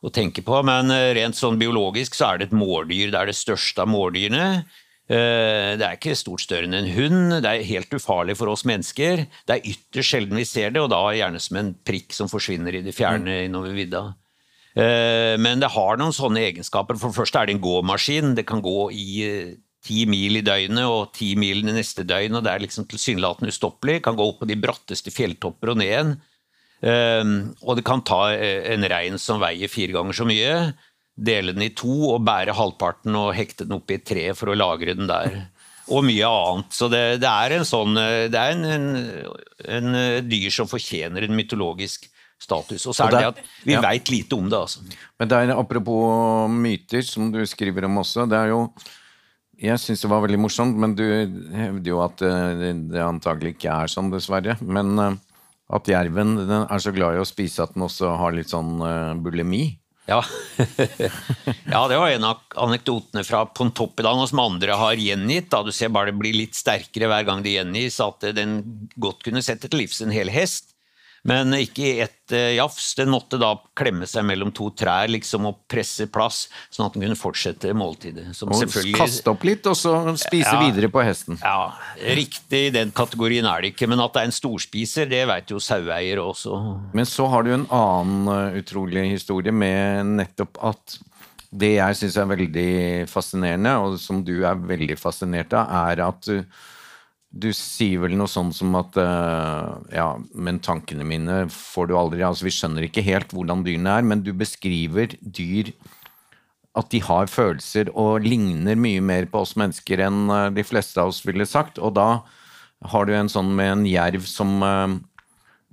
å 0.00 0.12
tenke 0.14 0.44
på. 0.46 0.60
Men 0.66 0.92
uh, 0.92 1.10
rent 1.16 1.38
sånn 1.38 1.58
biologisk 1.60 2.16
så 2.18 2.32
er 2.32 2.40
det 2.40 2.50
et 2.50 2.56
mårdyr. 2.56 3.10
Det 3.12 3.20
er 3.20 3.32
det 3.32 3.38
største 3.38 3.84
av 3.84 3.92
mårdyrene. 3.92 4.62
Eh, 5.10 5.74
det 5.74 5.82
er 5.82 5.96
ikke 5.96 6.14
stort 6.14 6.44
større 6.44 6.68
enn 6.68 6.76
en 6.76 6.92
hund, 6.94 7.32
det 7.42 7.50
er 7.50 7.66
helt 7.66 7.94
ufarlig 7.96 8.36
for 8.38 8.52
oss 8.52 8.62
mennesker. 8.68 9.24
Det 9.48 9.56
er 9.56 9.72
ytterst 9.72 10.12
sjelden 10.12 10.38
vi 10.38 10.46
ser 10.46 10.70
det, 10.70 10.84
og 10.84 10.92
da 10.92 11.00
gjerne 11.16 11.40
som 11.42 11.58
en 11.58 11.72
prikk 11.74 12.14
som 12.14 12.30
forsvinner 12.30 12.78
i 12.78 12.84
det 12.86 12.94
fjerne 12.94 13.40
mm. 13.40 13.46
innover 13.48 13.74
vidda. 13.74 14.04
Eh, 14.78 15.34
men 15.42 15.62
det 15.62 15.72
har 15.74 15.98
noen 15.98 16.14
sånne 16.14 16.44
egenskaper. 16.52 17.00
For 17.00 17.10
det 17.10 17.18
første 17.18 17.42
er 17.42 17.50
det 17.50 17.56
en 17.56 17.64
gåmaskin. 17.64 18.36
Det 18.38 18.46
kan 18.46 18.62
gå 18.62 18.86
i 18.94 19.08
eh, 19.26 19.50
ti 19.82 20.04
mil 20.06 20.38
i 20.38 20.44
døgnet 20.46 20.86
og 20.86 21.10
ti 21.16 21.32
mil 21.40 21.64
i 21.64 21.74
neste 21.74 22.06
døgn, 22.06 22.38
og 22.38 22.46
det 22.46 22.54
er 22.54 22.62
liksom 22.62 22.86
tilsynelatende 22.86 23.50
ustoppelig. 23.50 24.04
Kan 24.06 24.18
gå 24.20 24.30
opp 24.30 24.44
på 24.44 24.50
de 24.50 24.60
bratteste 24.62 25.10
fjelltopper 25.10 25.74
og 25.74 25.82
ned 25.82 25.90
igjen. 25.90 26.14
Og 26.80 27.76
det 27.76 27.84
kan 27.84 28.00
ta 28.06 28.30
en 28.32 28.86
rein 28.88 29.18
som 29.20 29.42
veier 29.42 29.68
fire 29.68 29.92
ganger 29.98 30.16
så 30.16 30.24
mye 30.28 30.54
dele 31.20 31.54
den 31.54 31.66
i 31.66 31.72
to 31.76 32.14
og 32.14 32.22
bære 32.26 32.54
halvparten 32.56 33.16
og 33.18 33.34
hekte 33.36 33.66
den 33.66 33.76
opp 33.76 33.90
i 33.92 33.98
et 33.98 34.06
tre 34.08 34.30
for 34.36 34.52
å 34.52 34.56
lagre 34.56 34.96
den 34.96 35.10
der. 35.10 35.42
Og 35.90 36.04
mye 36.06 36.28
annet. 36.28 36.70
Så 36.76 36.88
det, 36.92 37.02
det 37.22 37.28
er 37.28 37.56
en 37.56 37.66
sånn 37.66 37.98
Det 38.30 38.38
er 38.38 38.54
en, 38.54 38.64
en, 38.70 38.86
en, 39.66 39.98
dyr 40.28 40.52
som 40.54 40.70
fortjener 40.70 41.26
en 41.26 41.34
mytologisk 41.36 42.06
status. 42.40 42.86
Og 42.86 42.96
så 42.96 43.08
er 43.08 43.16
det 43.16 43.24
at 43.32 43.42
vi 43.66 43.74
ja. 43.74 43.82
veit 43.84 44.08
lite 44.12 44.38
om 44.38 44.48
det, 44.48 44.60
altså. 44.60 44.84
Men 45.20 45.32
det 45.32 45.40
er 45.42 45.52
apropos 45.56 46.48
myter, 46.52 47.04
som 47.04 47.28
du 47.34 47.42
skriver 47.48 47.88
om 47.88 48.00
også. 48.04 48.28
det 48.30 48.38
er 48.38 48.54
jo 48.54 48.64
jeg 49.60 49.76
syns 49.76 50.00
det 50.00 50.08
var 50.08 50.22
veldig 50.24 50.38
morsomt, 50.40 50.78
men 50.80 50.94
du 50.96 51.04
hevder 51.04 51.90
jo 51.90 51.98
at 52.00 52.22
det, 52.22 52.70
det 52.94 53.02
antagelig 53.04 53.58
ikke 53.58 53.74
er 53.74 53.90
sånn, 53.92 54.08
dessverre. 54.08 54.54
Men 54.64 54.94
eh, 54.96 55.18
at 55.70 55.90
jerven 55.90 56.34
er 56.40 56.82
så 56.82 56.92
glad 56.94 57.16
i 57.16 57.22
å 57.22 57.28
spise 57.28 57.62
at 57.62 57.76
den 57.76 57.86
også 57.86 58.16
har 58.18 58.34
litt 58.34 58.50
sånn 58.50 58.80
uh, 58.82 59.14
bulimi. 59.14 59.68
Ja. 60.10 60.18
ja, 61.74 61.82
det 61.88 61.98
var 62.00 62.10
en 62.10 62.26
av 62.26 62.40
anekdotene 62.58 63.22
fra 63.26 63.44
Pontoppidan 63.46 64.24
som 64.26 64.42
andre 64.42 64.74
har 64.80 64.98
gjengitt. 64.98 65.50
Da. 65.52 65.62
Du 65.62 65.70
ser 65.74 65.92
bare 65.94 66.10
det 66.10 66.18
blir 66.18 66.34
litt 66.34 66.58
sterkere 66.58 67.10
hver 67.10 67.28
gang 67.28 67.44
det 67.44 67.54
gjengis, 67.54 68.00
at 68.02 68.26
den 68.34 68.58
godt 68.98 69.22
kunne 69.26 69.44
sette 69.46 69.70
til 69.70 69.84
livs 69.84 70.02
en 70.02 70.14
hel 70.14 70.32
hest. 70.34 70.74
Men 71.28 71.52
ikke 71.52 71.84
i 71.84 72.00
ett 72.00 72.32
uh, 72.32 72.52
jafs. 72.56 72.94
Den 72.96 73.10
måtte 73.12 73.38
da 73.40 73.52
klemme 73.76 74.08
seg 74.08 74.24
mellom 74.28 74.52
to 74.56 74.70
trær 74.76 75.10
liksom, 75.12 75.48
og 75.50 75.60
presse 75.70 76.06
plass, 76.12 76.46
sånn 76.72 76.86
at 76.86 76.96
den 76.96 77.04
kunne 77.04 77.18
fortsette 77.18 77.74
måltidet. 77.76 78.30
og 78.46 78.64
kaste 78.96 79.32
opp 79.32 79.44
litt, 79.46 79.66
og 79.68 79.76
så 79.76 79.94
spise 80.20 80.54
ja, 80.54 80.62
videre 80.64 80.90
på 80.92 81.04
hesten. 81.04 81.40
Ja, 81.42 81.74
Riktig 82.20 82.62
i 82.70 82.72
den 82.74 82.94
kategorien 82.96 83.48
er 83.48 83.62
det 83.62 83.74
ikke, 83.74 83.90
men 83.90 84.00
at 84.02 84.16
det 84.16 84.24
er 84.24 84.30
en 84.30 84.36
storspiser, 84.36 85.10
det 85.10 85.22
vet 85.28 85.52
jo 85.52 85.60
saueeiere 85.62 86.24
også. 86.24 86.56
Men 86.96 87.08
så 87.08 87.28
har 87.32 87.44
du 87.44 87.54
en 87.54 87.68
annen 87.68 88.30
uh, 88.30 88.58
utrolig 88.60 89.06
historie 89.10 89.52
med 89.52 90.16
nettopp 90.16 90.60
at 90.72 90.98
det 91.50 91.72
jeg 91.74 91.96
syns 91.98 92.16
er 92.20 92.28
veldig 92.30 92.72
fascinerende, 93.10 93.72
og 93.82 93.96
som 94.00 94.22
du 94.24 94.36
er 94.46 94.58
veldig 94.58 94.96
fascinert 95.00 95.54
av, 95.58 95.72
er 95.90 96.04
at 96.06 96.30
uh, 96.30 96.68
du 97.30 97.52
sier 97.54 98.00
vel 98.02 98.16
noe 98.18 98.30
sånn 98.30 98.50
som 98.54 98.74
at 98.80 98.96
uh, 98.98 99.78
Ja, 99.94 100.16
men 100.34 100.58
tankene 100.62 101.06
mine 101.06 101.44
får 101.54 101.90
du 101.90 101.94
aldri 101.98 102.24
Altså, 102.26 102.48
vi 102.48 102.54
skjønner 102.54 102.86
ikke 102.88 103.06
helt 103.06 103.30
hvordan 103.34 103.62
dyrene 103.66 103.94
er, 104.00 104.06
men 104.06 104.24
du 104.26 104.32
beskriver 104.34 105.14
dyr 105.22 105.70
At 106.74 106.90
de 106.90 107.02
har 107.06 107.30
følelser 107.30 107.92
og 107.94 108.26
ligner 108.26 108.78
mye 108.78 109.02
mer 109.04 109.30
på 109.30 109.44
oss 109.44 109.54
mennesker 109.58 110.02
enn 110.08 110.26
uh, 110.26 110.48
de 110.54 110.66
fleste 110.66 110.98
av 110.98 111.14
oss 111.14 111.22
ville 111.26 111.46
sagt. 111.46 111.78
Og 111.78 111.94
da 111.98 112.24
har 112.90 113.06
du 113.06 113.14
en 113.14 113.30
sånn 113.30 113.54
med 113.54 113.76
en 113.76 113.86
jerv 113.86 114.26
som, 114.26 114.58
uh, 114.62 114.98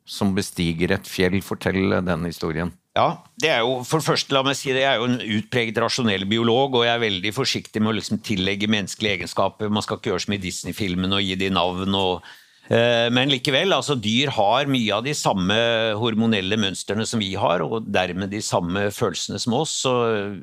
som 0.05 0.37
bestiger 0.37 0.93
et 0.93 1.09
fjell. 1.09 1.39
Fortell 1.45 2.01
den 2.05 2.29
historien. 2.29 2.73
Ja, 2.97 3.07
det 3.37 3.51
er 3.53 3.61
jo, 3.61 3.81
for 3.85 4.01
først, 4.01 4.31
la 4.33 4.41
meg 4.45 4.57
si 4.57 4.71
det, 4.71 4.81
Jeg 4.81 4.89
er 4.95 5.01
jo 5.01 5.07
en 5.11 5.21
utpreget 5.37 5.77
rasjonell 5.81 6.25
biolog, 6.29 6.79
og 6.79 6.87
jeg 6.87 6.95
er 6.95 7.03
veldig 7.03 7.33
forsiktig 7.35 7.83
med 7.83 7.91
å 7.91 7.97
liksom 7.99 8.23
tillegge 8.25 8.69
menneskelige 8.71 9.19
egenskaper. 9.19 9.69
Man 9.69 9.85
skal 9.85 9.99
ikke 9.99 10.13
gjøre 10.13 10.25
som 10.25 10.33
i 10.33 10.41
Disney-filmene 10.41 11.19
og 11.19 11.25
gi 11.27 11.35
de 11.37 11.51
navn. 11.53 11.93
og 11.93 12.25
eh, 12.73 13.09
men 13.13 13.29
likevel, 13.29 13.75
altså 13.75 13.99
dyr 14.01 14.33
har 14.33 14.71
mye 14.71 14.95
av 14.95 15.05
de 15.05 15.13
samme 15.13 15.59
hormonelle 16.01 16.57
mønstrene 16.57 17.05
som 17.05 17.21
vi 17.21 17.35
har, 17.37 17.61
og 17.61 17.85
dermed 17.85 18.33
de 18.33 18.41
samme 18.41 18.87
følelsene 18.89 19.39
som 19.43 19.59
oss, 19.59 19.77
så 19.85 19.93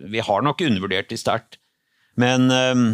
vi 0.06 0.22
har 0.22 0.46
nok 0.46 0.62
undervurdert 0.62 1.10
de 1.10 1.18
sterkt. 1.18 1.58
Men 2.20 2.46
eh, 2.54 2.86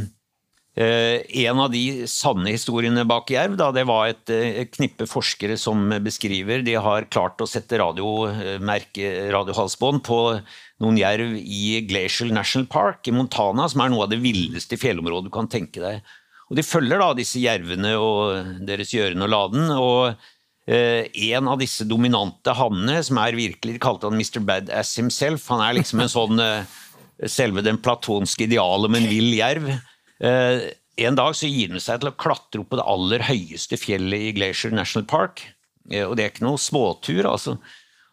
en 0.78 1.58
av 1.58 1.72
de 1.72 2.06
sanne 2.06 2.52
historiene 2.54 3.02
bak 3.08 3.32
jerv 3.34 3.56
da, 3.58 3.72
det 3.74 3.82
var 3.90 4.06
et, 4.12 4.30
eh, 4.30 4.64
knippe 4.70 5.02
forskere 5.10 5.58
som 5.58 5.90
beskriver 6.00 6.62
De 6.64 6.74
har 6.74 7.08
klart 7.10 7.42
å 7.42 7.48
sette 7.48 7.78
radiomerke, 7.78 9.02
eh, 9.02 9.32
radiohalsbånd 9.34 10.04
på 10.06 10.40
noen 10.80 10.96
jerv 10.96 11.34
i 11.34 11.80
Glacial 11.82 12.30
National 12.30 12.66
Park 12.66 13.08
i 13.08 13.10
Montana, 13.10 13.68
som 13.68 13.80
er 13.80 13.90
noe 13.90 14.04
av 14.04 14.10
det 14.10 14.22
villeste 14.22 14.78
fjellområdet 14.78 15.24
du 15.24 15.30
kan 15.30 15.48
tenke 15.48 15.80
deg. 15.80 16.02
Og 16.50 16.56
De 16.56 16.62
følger 16.62 16.98
da 16.98 17.14
disse 17.14 17.38
jervene 17.38 17.94
og 17.98 18.66
deres 18.66 18.90
gjøren 18.94 19.22
og 19.22 19.30
laden. 19.30 19.70
og 19.70 20.16
eh, 20.66 21.08
En 21.34 21.48
av 21.48 21.58
disse 21.58 21.86
dominante 21.86 22.54
hannene, 22.54 23.02
som 23.02 23.18
er 23.18 23.32
virkelig 23.32 23.74
de 23.74 23.82
kalte 23.82 24.08
han 24.08 24.18
Mr. 24.18 24.40
Badass 24.40 24.96
himself, 24.96 25.48
han 25.48 25.60
er 25.60 25.78
liksom 25.78 26.00
en 26.00 26.08
sånn 26.08 26.40
eh, 26.40 26.64
selve 27.26 27.62
den 27.62 27.78
platonske 27.78 28.46
idealet 28.46 28.86
om 28.86 28.94
en 28.94 29.10
vill 29.10 29.34
jerv. 29.34 29.70
Eh, 30.20 30.70
en 31.00 31.16
dag 31.16 31.36
så 31.36 31.48
gir 31.48 31.72
den 31.72 31.82
seg 31.82 32.02
til 32.02 32.12
å 32.12 32.16
klatre 32.18 32.62
opp 32.62 32.72
på 32.72 32.80
det 32.80 32.88
aller 32.92 33.24
høyeste 33.30 33.78
fjellet 33.80 34.28
i 34.28 34.32
Glacier 34.36 34.74
National 34.74 35.06
Park. 35.08 35.46
Eh, 35.90 36.04
og 36.06 36.16
det 36.16 36.26
er 36.26 36.34
ikke 36.34 36.48
noe 36.48 36.60
småtur, 36.60 37.24
altså. 37.30 37.56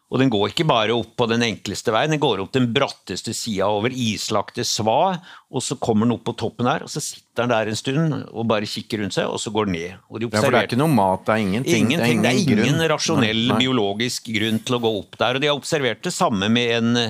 Og 0.08 0.22
den 0.22 0.30
går 0.32 0.54
ikke 0.54 0.64
bare 0.64 0.94
opp 0.96 1.10
på 1.20 1.26
den 1.28 1.42
enkleste 1.44 1.92
veien, 1.92 2.14
den 2.14 2.22
går 2.22 2.40
opp 2.40 2.54
den 2.54 2.70
bratteste 2.72 3.34
sida 3.36 3.66
over 3.68 3.92
islagte 3.92 4.64
sva, 4.64 5.18
og 5.52 5.60
så 5.60 5.76
kommer 5.76 6.08
den 6.08 6.14
opp 6.14 6.22
på 6.30 6.32
toppen 6.40 6.64
der, 6.64 6.86
og 6.86 6.88
så 6.88 7.02
sitter 7.04 7.44
den 7.44 7.52
der 7.52 7.68
en 7.68 7.76
stund 7.76 8.14
og 8.30 8.46
bare 8.48 8.68
kikker 8.72 9.02
rundt 9.02 9.18
seg, 9.18 9.28
og 9.28 9.36
så 9.42 9.52
går 9.52 9.68
den 9.68 9.76
ned. 9.76 9.98
De 10.08 10.30
ja, 10.30 10.40
For 10.40 10.48
det 10.48 10.62
er 10.62 10.70
ikke 10.70 10.80
noe 10.80 10.94
mat, 10.96 11.26
det 11.26 11.34
er 11.34 11.42
ingenting? 11.44 11.90
ingenting 11.90 12.24
det 12.24 12.30
er 12.30 12.38
ingen, 12.40 12.46
det 12.48 12.64
er 12.64 12.70
ingen 12.72 12.88
rasjonell 12.94 13.42
nei, 13.42 13.50
nei. 13.52 13.58
biologisk 13.66 14.32
grunn 14.32 14.62
til 14.64 14.78
å 14.78 14.80
gå 14.86 14.94
opp 15.02 15.20
der. 15.20 15.36
Og 15.36 15.44
de 15.44 15.52
har 15.52 15.60
observert 15.60 16.00
det 16.08 16.14
samme 16.16 16.48
med 16.56 16.72
en 16.78 17.02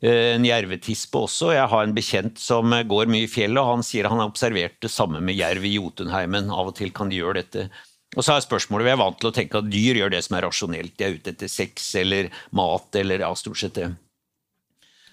en 0.00 0.44
jervetispe 0.46 1.18
også. 1.26 1.50
Jeg 1.56 1.66
har 1.72 1.84
en 1.84 1.94
bekjent 1.96 2.38
som 2.38 2.70
går 2.70 3.10
mye 3.10 3.26
i 3.26 3.30
fjellet, 3.30 3.58
og 3.58 3.78
han 3.78 3.86
sier 3.86 4.06
han 4.06 4.20
har 4.22 4.30
observert 4.30 4.76
det 4.84 4.92
samme 4.94 5.18
med 5.24 5.34
jerv 5.34 5.64
i 5.66 5.74
Jotunheimen. 5.74 6.52
Av 6.54 6.70
og 6.70 6.76
til 6.78 6.92
kan 6.94 7.10
de 7.10 7.18
gjøre 7.18 7.40
dette. 7.40 7.68
Og 8.16 8.24
så 8.24 8.34
er 8.34 8.44
spørsmålet, 8.44 8.86
Vi 8.86 8.92
er 8.94 9.00
vant 9.00 9.18
til 9.20 9.28
å 9.28 9.34
tenke 9.34 9.60
at 9.60 9.68
dyr 9.68 10.00
gjør 10.00 10.12
det 10.14 10.22
som 10.24 10.38
er 10.38 10.46
rasjonelt. 10.46 10.94
De 10.96 11.04
er 11.04 11.16
ute 11.18 11.34
etter 11.34 11.50
sex 11.50 11.90
eller 12.00 12.30
mat 12.56 12.94
eller 12.96 13.26
ja, 13.26 13.32
stort 13.36 13.60
sett 13.60 13.74
det. 13.76 13.90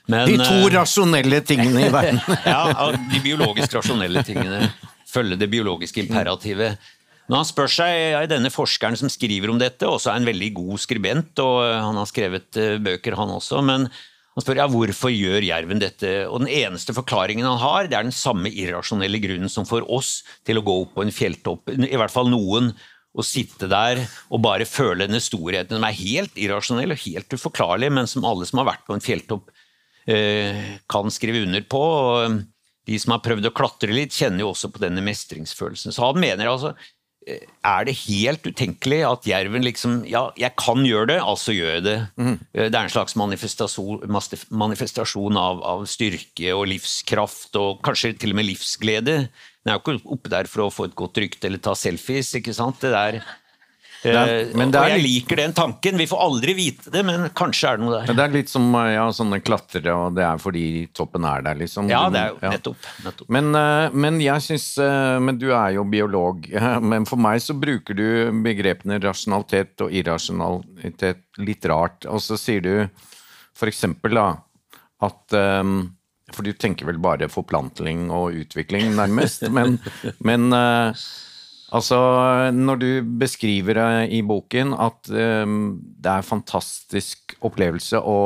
Men, 0.08 0.30
de 0.30 0.38
to 0.38 0.62
eh, 0.62 0.72
rasjonelle 0.74 1.42
tingene 1.42 1.88
i 1.88 1.92
verden. 1.94 2.22
ja, 2.46 2.92
de 2.94 3.22
biologisk 3.26 3.74
rasjonelle 3.80 4.22
tingene. 4.26 4.70
Følge 5.10 5.38
det 5.42 5.50
biologiske 5.50 6.04
imperativet. 6.06 6.78
Men 7.26 7.40
han 7.40 7.48
spør 7.50 7.72
seg, 7.74 7.94
ja, 8.14 8.22
Denne 8.30 8.54
forskeren 8.54 8.98
som 9.00 9.10
skriver 9.10 9.50
om 9.50 9.58
dette, 9.60 9.90
også 9.90 10.14
er 10.14 10.22
en 10.22 10.30
veldig 10.30 10.52
god 10.62 10.84
skribent, 10.84 11.42
og 11.42 11.64
han 11.66 11.98
har 11.98 12.10
skrevet 12.10 12.62
bøker, 12.86 13.18
han 13.18 13.34
også. 13.34 13.64
men 13.66 13.90
Han 14.36 14.44
spør 14.44 14.60
ja, 14.60 14.66
hvorfor 14.68 15.14
gjør 15.14 15.46
jerven 15.48 15.80
dette, 15.80 16.10
og 16.28 16.42
den 16.44 16.52
eneste 16.52 16.92
forklaringen 16.96 17.48
han 17.48 17.62
har, 17.62 17.88
det 17.88 17.96
er 17.96 18.04
den 18.04 18.16
samme 18.16 18.52
irrasjonelle 18.52 19.22
grunnen 19.24 19.52
som 19.52 19.68
for 19.68 19.86
oss 19.88 20.26
til 20.48 20.60
å 20.60 20.66
gå 20.66 20.76
opp 20.82 20.98
på 20.98 21.06
en 21.06 21.14
fjelltopp, 21.16 21.72
i 21.72 21.96
hvert 21.96 22.12
fall 22.12 22.28
noen, 22.34 22.74
og 23.16 23.24
sitte 23.24 23.70
der 23.72 24.02
og 24.28 24.42
bare 24.44 24.68
føle 24.68 25.06
denne 25.06 25.22
storheten. 25.24 25.78
som 25.78 25.86
er 25.88 26.02
helt 26.02 26.36
irrasjonell 26.36 26.92
og 26.92 27.04
helt 27.06 27.38
uforklarlig, 27.38 27.92
men 27.96 28.10
som 28.12 28.28
alle 28.28 28.48
som 28.50 28.60
har 28.60 28.74
vært 28.74 28.84
på 28.88 28.98
en 28.98 29.06
fjelltopp, 29.06 29.54
eh, 30.12 30.80
kan 30.92 31.08
skrive 31.08 31.46
under 31.46 31.62
på. 31.62 31.80
og 31.80 32.44
De 32.86 33.00
som 33.00 33.16
har 33.16 33.24
prøvd 33.24 33.48
å 33.48 33.56
klatre 33.56 33.96
litt, 33.96 34.12
kjenner 34.12 34.44
jo 34.44 34.52
også 34.52 34.70
på 34.70 34.84
denne 34.84 35.02
mestringsfølelsen. 35.02 35.96
Så 35.96 36.04
han 36.12 36.20
mener 36.20 36.52
altså 36.52 36.76
er 37.26 37.86
det 37.88 37.96
helt 38.04 38.46
utenkelig 38.46 39.00
at 39.08 39.28
jerven 39.30 39.64
liksom 39.66 40.04
Ja, 40.10 40.28
jeg 40.38 40.54
kan 40.62 40.84
gjøre 40.86 41.10
det, 41.14 41.18
altså 41.22 41.56
gjør 41.56 41.72
jeg 41.78 41.86
det. 41.86 41.98
Mm. 42.22 42.36
Det 42.54 42.68
er 42.70 42.82
en 42.84 42.94
slags 42.94 43.18
manifestasjon, 43.18 44.04
manifestasjon 44.54 45.40
av, 45.42 45.64
av, 45.66 45.86
styrke 45.90 46.54
og 46.54 46.68
livskraft, 46.70 47.56
og 47.58 47.82
kanskje 47.86 48.14
til 48.22 48.36
og 48.36 48.40
med 48.40 48.50
livsglede. 48.52 49.18
Den 49.66 49.74
er 49.74 49.80
jo 49.80 49.84
ikke 49.98 50.14
oppe 50.18 50.34
der 50.34 50.50
for 50.52 50.68
å 50.68 50.74
få 50.74 50.90
et 50.90 50.98
godt 50.98 51.18
rykte 51.24 51.50
eller 51.50 51.64
ta 51.64 51.74
selfies, 51.78 52.36
ikke 52.38 52.54
sant. 52.54 52.78
Det 52.84 52.94
der 52.94 53.22
er, 54.12 54.52
men 54.58 54.72
og 54.76 54.88
jeg 54.90 55.02
liker 55.02 55.40
den 55.40 55.54
tanken. 55.56 55.98
Vi 56.00 56.08
får 56.10 56.22
aldri 56.26 56.54
vite 56.58 56.92
det, 56.94 57.02
men 57.08 57.28
kanskje 57.36 57.72
er 57.72 57.80
det 57.80 57.86
noe 57.86 57.94
der. 57.96 58.10
Men 58.10 58.20
det 58.20 58.26
er 58.26 58.36
litt 58.36 58.52
som 58.52 58.68
ja, 58.76 59.06
sånne 59.16 59.40
klatrere, 59.46 59.96
og 59.96 60.16
det 60.18 60.26
er 60.28 60.42
fordi 60.42 60.66
toppen 60.96 61.28
er 61.30 61.46
der, 61.46 61.60
liksom. 61.60 61.90
Ja, 61.92 62.04
det 62.14 62.22
er 62.22 62.34
jo 62.34 62.54
nettopp. 62.54 62.88
nettopp. 63.06 63.32
Men, 63.38 63.50
eh, 63.60 63.98
men, 64.06 64.22
jeg 64.24 64.46
syns 64.46 64.68
eh, 64.82 65.18
Men 65.24 65.40
du 65.42 65.48
er 65.52 65.76
jo 65.78 65.86
biolog. 65.90 66.48
Men 66.94 67.08
for 67.10 67.22
meg 67.22 67.42
så 67.44 67.58
bruker 67.58 67.98
du 67.98 68.08
begrepene 68.46 69.00
rasjonalitet 69.04 69.86
og 69.86 69.94
irrasjonalitet 69.94 71.42
litt 71.42 71.70
rart. 71.72 72.08
Og 72.10 72.24
så 72.24 72.40
sier 72.40 72.66
du 72.66 72.74
for 73.56 73.72
eksempel 73.72 74.18
da 74.18 74.30
at 75.06 75.36
For 76.34 76.42
du 76.44 76.56
tenker 76.58 76.88
vel 76.88 76.98
bare 77.00 77.28
forplantning 77.30 78.10
og 78.14 78.36
utvikling, 78.42 78.96
nærmest. 78.98 79.46
Men, 79.54 79.78
men 80.28 80.50
Altså, 81.76 81.98
når 82.56 82.80
du 82.80 82.90
beskriver 83.20 83.80
i 84.08 84.22
boken 84.24 84.74
at 84.80 85.10
um, 85.12 85.76
det 85.84 86.12
er 86.12 86.24
en 86.24 86.28
fantastisk 86.28 87.36
opplevelse 87.44 88.00
å 88.00 88.18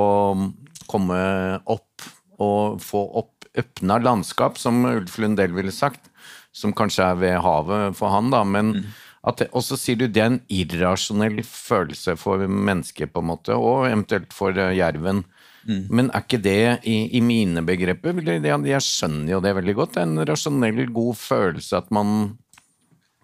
komme 0.89 1.19
opp 1.65 2.09
og 2.39 2.79
få 2.83 3.03
opp 3.23 3.49
øpna 3.57 3.97
landskap, 4.03 4.59
som 4.61 4.83
Ulf 4.85 5.17
Lundell 5.19 5.55
ville 5.55 5.73
sagt, 5.73 6.11
som 6.55 6.75
kanskje 6.77 7.07
er 7.07 7.19
ved 7.19 7.39
havet 7.43 7.97
for 7.97 8.13
han, 8.13 8.29
da, 8.33 8.45
men 8.45 8.75
mm. 8.77 8.89
Og 9.19 9.59
så 9.65 9.75
sier 9.75 9.97
du 9.99 10.05
det 10.07 10.21
er 10.23 10.29
en 10.29 10.37
irrasjonell 10.47 11.41
følelse 11.43 12.13
for 12.17 12.39
mennesket, 12.47 13.11
på 13.11 13.19
en 13.19 13.27
måte, 13.27 13.51
og 13.51 13.89
eventuelt 13.89 14.31
for 14.33 14.55
uh, 14.55 14.71
jerven. 14.71 15.25
Mm. 15.67 15.81
Men 15.91 16.11
er 16.15 16.23
ikke 16.23 16.39
det 16.39 16.87
i, 16.87 16.95
i 17.19 17.21
mine 17.21 17.61
begreper 17.67 18.15
Jeg 18.15 18.85
skjønner 18.85 19.33
jo 19.33 19.41
det 19.43 19.51
veldig 19.57 19.75
godt. 19.75 19.97
Det 19.97 20.01
er 20.01 20.07
en 20.07 20.23
rasjonell, 20.29 20.85
god 20.95 21.19
følelse 21.19 21.81
at 21.83 21.91
man 21.91 22.37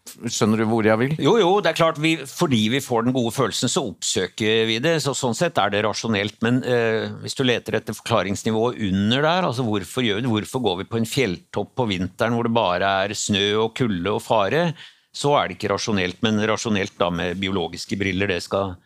Skjønner 0.06 0.62
du 0.62 0.68
hvor 0.70 0.86
jeg 0.86 1.00
vil? 1.02 1.14
Jo, 1.18 1.34
jo, 1.42 1.50
det 1.66 1.72
er 1.72 1.78
klart. 1.80 1.98
Vi, 2.02 2.14
fordi 2.30 2.62
vi 2.72 2.82
får 2.84 3.08
den 3.08 3.16
gode 3.16 3.34
følelsen, 3.34 3.72
så 3.72 3.84
oppsøker 3.90 4.68
vi 4.70 4.78
det. 4.84 5.00
så 5.04 5.16
Sånn 5.18 5.36
sett 5.38 5.58
er 5.62 5.74
det 5.74 5.82
rasjonelt. 5.86 6.38
Men 6.46 6.62
eh, 6.62 7.10
hvis 7.24 7.38
du 7.38 7.42
leter 7.44 7.80
etter 7.80 7.98
forklaringsnivået 7.98 8.78
under 8.88 9.26
der, 9.26 9.48
altså 9.50 9.66
hvorfor 9.66 10.06
gjør 10.06 10.22
vi 10.22 10.28
det? 10.28 10.34
Hvorfor 10.36 10.64
går 10.68 10.78
vi 10.82 10.90
på 10.92 11.00
en 11.02 11.10
fjelltopp 11.10 11.74
på 11.76 11.88
vinteren 11.90 12.38
hvor 12.38 12.48
det 12.48 12.54
bare 12.56 12.92
er 13.06 13.16
snø 13.18 13.48
og 13.66 13.74
kulde 13.78 14.14
og 14.14 14.22
fare? 14.24 14.68
Så 15.16 15.34
er 15.40 15.50
det 15.50 15.58
ikke 15.58 15.74
rasjonelt. 15.74 16.22
Men 16.26 16.44
rasjonelt 16.54 16.96
da 17.02 17.10
med 17.10 17.42
biologiske 17.42 17.98
briller, 18.00 18.30
det 18.30 18.44
skal, 18.46 18.78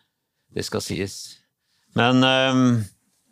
det 0.56 0.64
skal 0.66 0.84
sies. 0.84 1.20
Men 2.00 2.24
eh, 2.24 2.88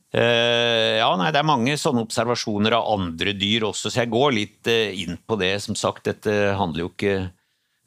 Uh, 0.09 0.97
ja, 0.97 1.09
nei, 1.21 1.29
Det 1.29 1.37
er 1.37 1.45
mange 1.45 1.75
sånne 1.77 2.01
observasjoner 2.07 2.73
av 2.79 2.87
andre 2.95 3.35
dyr 3.37 3.67
også, 3.69 3.91
så 3.93 4.01
jeg 4.01 4.09
går 4.15 4.31
litt 4.33 4.71
uh, 4.73 4.95
inn 4.97 5.19
på 5.21 5.37
det. 5.37 5.51
Som 5.61 5.77
sagt, 5.77 6.07
dette 6.09 6.33
handler 6.57 6.87
jo 6.87 6.89
ikke 6.95 7.17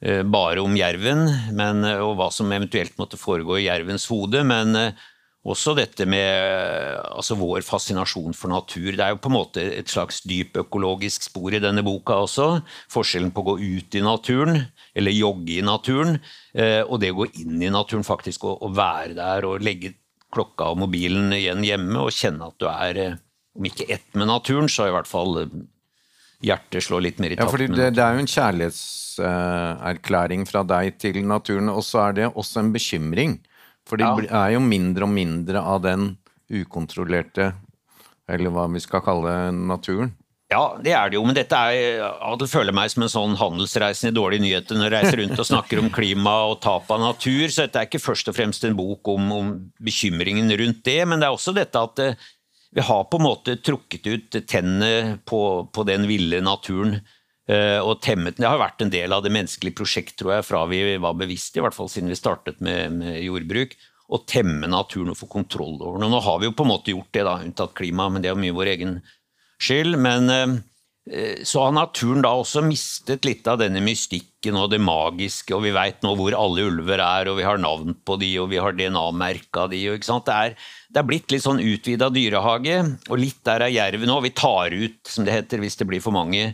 bare 0.02 0.62
om 0.62 0.74
jerven 0.74 1.28
men, 1.54 1.84
eh, 1.86 2.02
og 2.02 2.16
hva 2.18 2.28
som 2.34 2.50
eventuelt 2.52 2.96
måtte 2.98 3.20
foregå 3.20 3.60
i 3.60 3.68
jervens 3.68 4.08
hode, 4.10 4.42
men 4.46 4.74
eh, 4.78 5.08
også 5.42 5.74
dette 5.74 6.06
med 6.06 6.98
altså 7.02 7.34
vår 7.38 7.64
fascinasjon 7.66 8.34
for 8.38 8.52
natur. 8.52 8.92
Det 8.94 9.02
er 9.02 9.14
jo 9.14 9.20
på 9.22 9.30
en 9.30 9.36
måte 9.36 9.64
et 9.64 9.90
slags 9.90 10.20
dyp 10.22 10.60
økologisk 10.62 11.26
spor 11.26 11.54
i 11.54 11.62
denne 11.62 11.82
boka 11.82 12.20
også. 12.22 12.46
Forskjellen 12.94 13.32
på 13.34 13.42
å 13.42 13.48
gå 13.50 13.56
ut 13.58 13.96
i 13.98 14.04
naturen, 14.06 14.60
eller 14.94 15.16
jogge 15.16 15.56
i 15.56 15.64
naturen, 15.66 16.20
og 16.54 16.94
det 17.02 17.10
å 17.10 17.18
gå 17.18 17.26
inn 17.42 17.58
i 17.58 17.72
naturen 17.74 18.06
faktisk 18.06 18.46
og 18.52 18.70
være 18.78 19.16
der 19.18 19.48
og 19.48 19.66
legge 19.66 19.96
klokka 20.30 20.70
og 20.70 20.78
mobilen 20.84 21.34
igjen 21.34 21.66
hjemme 21.66 22.06
og 22.06 22.14
kjenne 22.14 22.46
at 22.46 22.62
du 22.62 22.70
er, 22.70 23.02
om 23.58 23.66
ikke 23.66 23.90
ett 23.90 24.14
med 24.14 24.30
naturen, 24.30 24.70
så 24.70 24.86
i 24.86 24.94
hvert 24.94 25.10
fall 25.10 25.40
hjertet 26.42 26.82
slår 26.84 27.00
litt 27.08 27.18
mer 27.22 27.30
i 27.32 27.36
takt. 27.36 27.46
Ja, 27.46 27.52
fordi 27.52 27.66
det, 27.72 27.86
det 27.96 28.04
er 28.04 28.12
jo 28.16 28.22
en 28.22 28.34
kjærlighetserklæring 28.34 30.42
fra 30.48 30.60
deg 30.66 30.84
til 31.02 31.16
naturen. 31.26 31.68
Og 31.72 31.82
så 31.86 31.96
er 32.08 32.12
det 32.18 32.26
også 32.32 32.56
en 32.62 32.72
bekymring. 32.74 33.32
For 33.88 33.94
det 33.98 34.06
ja. 34.06 34.12
er 34.44 34.50
jo 34.56 34.60
mindre 34.62 35.02
og 35.08 35.14
mindre 35.14 35.58
av 35.58 35.78
den 35.84 36.02
ukontrollerte, 36.52 37.46
eller 38.30 38.50
hva 38.54 38.64
vi 38.70 38.80
skal 38.82 39.00
kalle 39.04 39.32
naturen. 39.56 40.10
Ja, 40.52 40.76
det 40.84 40.92
er 40.92 41.08
det 41.08 41.16
jo, 41.16 41.22
men 41.24 41.36
dette 41.36 41.56
er, 41.56 42.02
Adel 42.28 42.48
føler 42.50 42.74
meg 42.76 42.90
som 42.92 43.06
en 43.06 43.12
sånn 43.12 43.38
handelsreisende 43.40 44.12
i 44.12 44.18
dårlige 44.18 44.44
nyheter 44.44 44.76
når 44.76 44.84
jeg 44.84 44.94
reiser 44.94 45.18
rundt 45.22 45.40
og 45.40 45.48
snakker 45.48 45.80
om 45.80 45.88
klima 45.94 46.34
og 46.50 46.58
tap 46.64 46.90
av 46.92 47.00
natur, 47.00 47.46
så 47.48 47.64
dette 47.64 47.80
er 47.80 47.88
ikke 47.88 48.02
først 48.02 48.28
og 48.28 48.36
fremst 48.36 48.66
en 48.68 48.76
bok 48.76 49.08
om, 49.14 49.32
om 49.32 49.52
bekymringen 49.80 50.52
rundt 50.60 50.82
det, 50.84 51.00
men 51.08 51.22
det 51.22 51.28
er 51.28 51.38
også 51.38 51.56
dette 51.56 51.84
at 51.88 52.04
eh, 52.04 52.28
vi 52.72 52.80
har 52.80 53.04
på 53.04 53.18
en 53.20 53.26
måte 53.26 53.56
trukket 53.60 54.06
ut 54.06 54.38
tennene 54.48 55.18
på, 55.28 55.42
på 55.72 55.84
den 55.88 56.06
ville 56.08 56.40
naturen. 56.44 57.00
Eh, 57.50 57.80
og 57.82 57.98
temmet 58.04 58.36
den. 58.36 58.44
Det 58.44 58.50
har 58.52 58.60
vært 58.60 58.84
en 58.84 58.92
del 58.92 59.12
av 59.12 59.24
det 59.24 59.32
menneskelige 59.34 59.76
prosjekt, 59.80 60.14
tror 60.20 60.36
jeg, 60.36 60.46
fra 60.46 60.62
vi 60.70 60.82
var 61.02 61.16
bevisste, 61.18 61.58
i 61.58 61.64
hvert 61.64 61.74
fall 61.74 61.90
siden 61.90 62.12
vi 62.12 62.18
startet 62.18 62.62
med, 62.62 63.00
med 63.00 63.18
jordbruk. 63.18 63.74
Å 64.12 64.20
temme 64.28 64.68
naturen 64.70 65.10
og 65.12 65.18
få 65.18 65.28
kontroll 65.32 65.80
over 65.80 65.98
den. 65.98 66.12
Nå 66.12 66.20
har 66.22 66.38
vi 66.38 66.48
jo 66.48 66.54
på 66.56 66.66
en 66.66 66.72
måte 66.72 66.94
gjort 66.94 67.10
det, 67.16 67.24
da, 67.26 67.40
unntatt 67.42 67.74
klima, 67.78 68.08
men 68.12 68.22
det 68.22 68.30
er 68.30 68.38
mye 68.38 68.54
vår 68.54 68.70
egen 68.76 69.00
skyld. 69.62 69.98
Men 70.04 70.30
eh, 70.30 71.42
så 71.48 71.64
har 71.64 71.74
naturen 71.74 72.22
da 72.22 72.30
også 72.38 72.62
mistet 72.62 73.26
litt 73.26 73.48
av 73.50 73.58
denne 73.58 73.82
mystikken 73.82 74.60
og 74.60 74.70
det 74.70 74.78
magiske, 74.82 75.50
og 75.56 75.64
vi 75.66 75.74
veit 75.74 75.98
nå 76.06 76.14
hvor 76.18 76.36
alle 76.38 76.68
ulver 76.70 77.02
er, 77.02 77.32
og 77.32 77.40
vi 77.40 77.48
har 77.48 77.58
navn 77.58 77.96
på 78.06 78.20
de, 78.22 78.36
og 78.38 78.52
vi 78.54 78.62
har 78.62 78.78
DNA-merka 78.78 79.66
de. 79.72 79.82
Og, 79.90 79.98
ikke 79.98 80.12
sant? 80.12 80.30
Det 80.30 80.38
er, 80.38 80.70
det 80.92 81.00
er 81.00 81.08
blitt 81.08 81.32
litt 81.32 81.44
sånn 81.44 81.62
utvida 81.62 82.10
dyrehage, 82.12 82.82
og 83.08 83.20
litt 83.20 83.40
der 83.48 83.64
er 83.64 83.72
jerven 83.72 84.12
òg. 84.12 84.26
Vi 84.26 84.34
tar 84.36 84.74
ut, 84.76 85.00
som 85.08 85.24
det 85.24 85.34
heter, 85.34 85.62
hvis 85.62 85.78
det 85.80 85.88
blir 85.88 86.04
for 86.04 86.14
mange 86.14 86.50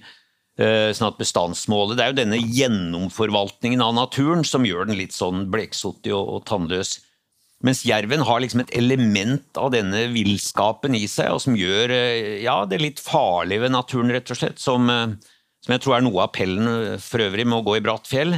Eh, 0.59 0.91
sånn 0.91 1.13
at 1.13 1.21
bestandsmålet 1.21 1.95
Det 1.95 2.03
er 2.03 2.09
jo 2.11 2.19
denne 2.19 2.39
gjennomforvaltningen 2.43 3.83
av 3.85 3.93
naturen 3.95 4.41
som 4.43 4.65
gjør 4.67 4.89
den 4.89 4.99
litt 4.99 5.15
sånn 5.15 5.45
bleksottig 5.53 6.11
og, 6.17 6.33
og 6.35 6.41
tannløs. 6.51 6.97
Mens 7.63 7.85
jerven 7.87 8.25
har 8.27 8.43
liksom 8.43 8.65
et 8.65 8.73
element 8.79 9.59
av 9.59 9.71
denne 9.75 10.05
villskapen 10.11 10.97
i 10.99 11.05
seg, 11.11 11.31
og 11.35 11.43
som 11.47 11.59
gjør 11.59 11.95
eh, 11.95 12.33
ja, 12.43 12.59
det 12.67 12.81
litt 12.83 13.03
farlig 13.03 13.61
ved 13.63 13.75
naturen, 13.75 14.11
rett 14.15 14.35
og 14.35 14.41
slett. 14.41 14.59
Som, 14.63 14.91
eh, 14.91 15.15
som 15.63 15.77
jeg 15.77 15.85
tror 15.85 15.99
er 15.99 16.07
noe 16.07 16.25
av 16.25 16.27
appellen 16.27 16.99
for 17.07 17.23
øvrig 17.23 17.47
med 17.47 17.61
å 17.61 17.67
gå 17.67 17.79
i 17.79 17.85
bratt 17.87 18.11
fjell. 18.11 18.35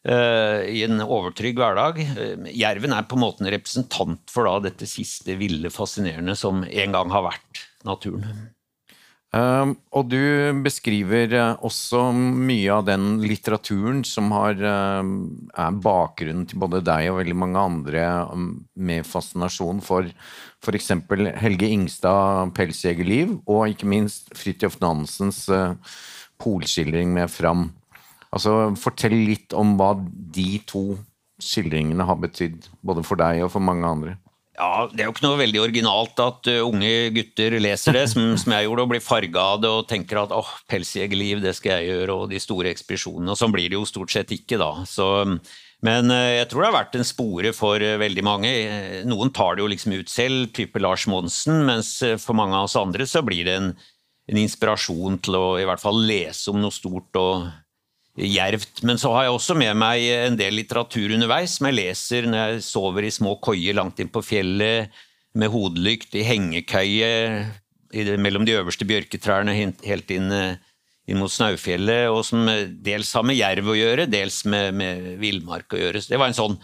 Uh, 0.00 0.64
I 0.64 0.80
en 0.86 1.02
overtrygg 1.04 1.58
hverdag. 1.60 1.98
Uh, 2.16 2.46
jerven 2.56 2.94
er 2.96 3.08
på 3.08 3.18
en 3.18 3.24
måte 3.26 3.44
en 3.44 3.52
representant 3.52 4.32
for 4.32 4.48
da, 4.48 4.56
dette 4.70 4.88
siste 4.88 5.36
ville, 5.36 5.72
fascinerende 5.74 6.36
som 6.38 6.64
en 6.64 6.96
gang 6.96 7.12
har 7.12 7.26
vært 7.28 7.66
naturen. 7.84 8.48
Um, 9.30 9.76
og 9.94 10.08
du 10.10 10.18
beskriver 10.64 11.36
også 11.62 12.00
mye 12.16 12.72
av 12.74 12.88
den 12.88 13.20
litteraturen 13.22 14.00
som 14.08 14.32
har, 14.34 14.58
um, 14.58 15.12
er 15.54 15.76
bakgrunnen 15.84 16.48
til 16.50 16.58
både 16.64 16.80
deg 16.82 17.12
og 17.12 17.20
veldig 17.20 17.36
mange 17.38 17.62
andre 17.62 18.06
um, 18.32 18.48
med 18.74 19.06
fascinasjon 19.06 19.84
for 19.86 20.08
f.eks. 20.64 20.90
Helge 21.44 21.68
Ingstad 21.70 22.56
'Pelsjegerliv', 22.56 23.36
og 23.46 23.68
ikke 23.70 23.92
minst 23.92 24.32
Fridtjof 24.34 24.80
Nansens 24.82 25.44
uh, 25.52 25.76
polskildring 26.42 27.14
med 27.14 27.30
'Fram'. 27.30 27.68
Altså, 28.30 28.72
fortell 28.78 29.16
litt 29.26 29.54
om 29.58 29.74
hva 29.78 29.94
de 29.98 30.60
to 30.70 30.84
skildringene 31.42 32.04
har 32.06 32.18
betydd, 32.20 32.68
både 32.84 33.04
for 33.06 33.18
deg 33.20 33.42
og 33.44 33.54
for 33.54 33.64
mange 33.64 33.88
andre. 33.88 34.18
Ja, 34.60 34.90
Det 34.92 35.00
er 35.00 35.08
jo 35.08 35.14
ikke 35.14 35.24
noe 35.24 35.40
veldig 35.40 35.60
originalt 35.62 36.20
at 36.20 36.48
uh, 36.50 36.66
unge 36.66 36.90
gutter 37.16 37.56
leser 37.62 37.96
det, 37.96 38.04
som, 38.12 38.34
som, 38.36 38.52
jeg 38.52 38.66
gjorde, 38.66 38.84
og 38.84 38.92
blir 38.92 39.02
farga 39.02 39.44
av 39.54 39.62
det 39.62 39.70
og 39.72 39.88
tenker 39.88 40.20
at 40.20 40.34
åh, 40.36 40.50
pelsjegerliv, 40.68 41.40
det 41.40 41.54
skal 41.56 41.78
jeg 41.78 41.94
gjøre, 41.94 42.16
og 42.16 42.30
de 42.32 42.40
store 42.42 42.72
ekspedisjonene. 42.74 43.32
Og 43.32 43.40
sånn 43.40 43.54
blir 43.54 43.70
det 43.70 43.78
jo 43.78 43.88
stort 43.88 44.12
sett 44.12 44.34
ikke, 44.36 44.58
da. 44.60 44.84
Så, 44.88 45.06
men 45.86 46.12
uh, 46.12 46.26
jeg 46.36 46.50
tror 46.50 46.64
det 46.64 46.68
har 46.68 46.76
vært 46.76 47.00
en 47.00 47.08
spore 47.08 47.54
for 47.56 47.80
uh, 47.80 47.96
veldig 48.02 48.26
mange. 48.26 48.52
Noen 49.08 49.32
tar 49.32 49.56
det 49.56 49.64
jo 49.64 49.70
liksom 49.72 49.96
ut 49.96 50.12
selv, 50.12 50.50
type 50.56 50.82
Lars 50.82 51.08
Monsen, 51.08 51.64
mens 51.70 51.94
for 52.20 52.36
mange 52.36 52.58
av 52.58 52.68
oss 52.68 52.76
andre 52.80 53.08
så 53.08 53.24
blir 53.24 53.48
det 53.48 53.56
en, 53.62 53.72
en 54.28 54.44
inspirasjon 54.44 55.22
til 55.24 55.40
å 55.40 55.46
i 55.62 55.66
hvert 55.66 55.80
fall 55.80 56.04
lese 56.04 56.52
om 56.52 56.60
noe 56.60 56.74
stort 56.74 57.16
og 57.22 57.48
djervt. 58.18 58.82
Men 58.86 58.98
så 58.98 59.12
har 59.14 59.26
jeg 59.26 59.36
også 59.36 59.56
med 59.58 59.76
meg 59.78 60.04
en 60.14 60.38
del 60.38 60.56
litteratur 60.58 61.14
underveis 61.14 61.58
som 61.58 61.68
jeg 61.68 61.78
leser 61.78 62.28
når 62.28 62.40
jeg 62.40 62.64
sover 62.66 63.06
i 63.06 63.14
små 63.14 63.36
koier 63.42 63.76
langt 63.78 64.00
inn 64.02 64.10
på 64.12 64.24
fjellet, 64.24 64.90
med 65.38 65.52
hodelykt 65.52 66.16
i 66.18 66.24
hengekøye 66.26 67.10
mellom 68.18 68.42
de 68.46 68.56
øverste 68.58 68.86
bjørketrærne 68.86 69.54
helt 69.54 70.10
inn, 70.14 70.30
inn 71.06 71.18
mot 71.18 71.30
Snaufjellet, 71.30 72.08
og 72.10 72.24
som 72.26 72.46
dels 72.82 73.12
har 73.14 73.26
med 73.26 73.38
jerv 73.38 73.70
å 73.70 73.78
gjøre, 73.78 74.08
dels 74.10 74.42
med, 74.50 74.74
med 74.78 75.08
villmark 75.22 75.74
å 75.74 75.80
gjøre. 75.80 76.02
Så 76.02 76.12
det 76.12 76.20
var 76.22 76.30
en 76.30 76.38
sånn 76.38 76.56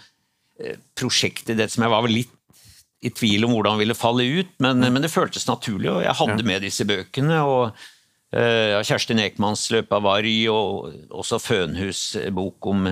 eh, 0.62 0.78
prosjekt 0.98 1.50
i 1.50 1.58
det 1.58 1.68
som 1.72 1.86
jeg 1.86 1.94
var 1.94 2.10
litt 2.10 2.32
i 3.06 3.10
tvil 3.14 3.46
om 3.46 3.52
hvordan 3.54 3.78
ville 3.78 3.94
falle 3.98 4.24
ut, 4.38 4.54
men, 4.62 4.80
men 4.82 5.04
det 5.04 5.12
føltes 5.12 5.46
naturlig, 5.46 5.90
og 5.92 6.02
jeg 6.02 6.18
hadde 6.18 6.46
med 6.46 6.64
disse 6.64 6.86
bøkene. 6.88 7.42
og 7.44 7.86
uh, 8.34 8.82
Kjerstin 8.86 9.22
Ekmanns 9.22 9.66
'Løpet 9.72 9.96
av 9.96 10.04
Varg', 10.06 10.48
og 10.52 11.16
også 11.22 11.40
Fønhus' 11.42 12.18
bok 12.34 12.66
om, 12.72 12.86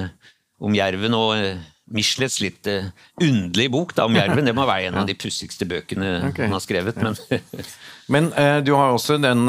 om 0.61 0.77
jerven. 0.77 1.17
og 1.19 1.37
uh, 1.39 1.71
Michelets 1.95 2.39
litt 2.41 2.67
uh, 2.71 2.89
underlig 3.21 3.69
bok 3.73 3.95
da, 3.97 4.07
om 4.09 4.17
jerven. 4.21 4.47
Det 4.47 4.57
må 4.57 4.67
være 4.69 4.91
en 4.91 5.03
av 5.03 5.09
de 5.09 5.17
pussigste 5.19 5.69
bøkene 5.69 6.31
okay. 6.31 6.47
han 6.47 6.57
har 6.57 6.65
skrevet. 6.65 7.01
Men, 7.03 7.19
men 8.15 8.33
uh, 8.39 8.59
du 8.65 8.75
har 8.79 8.95
også 8.95 9.19
den, 9.23 9.47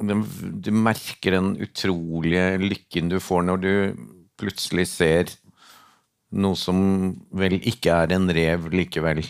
den, 0.00 0.24
Du 0.64 0.70
merker 0.74 1.38
den 1.38 1.54
utrolige 1.62 2.56
lykken 2.62 3.12
du 3.12 3.18
får 3.22 3.46
når 3.48 3.64
du 3.64 3.72
plutselig 4.38 4.86
ser 4.90 5.32
noe 6.28 6.56
som 6.58 6.78
vel 7.32 7.56
ikke 7.56 7.94
er 8.04 8.12
en 8.14 8.28
rev 8.32 8.68
likevel. 8.72 9.22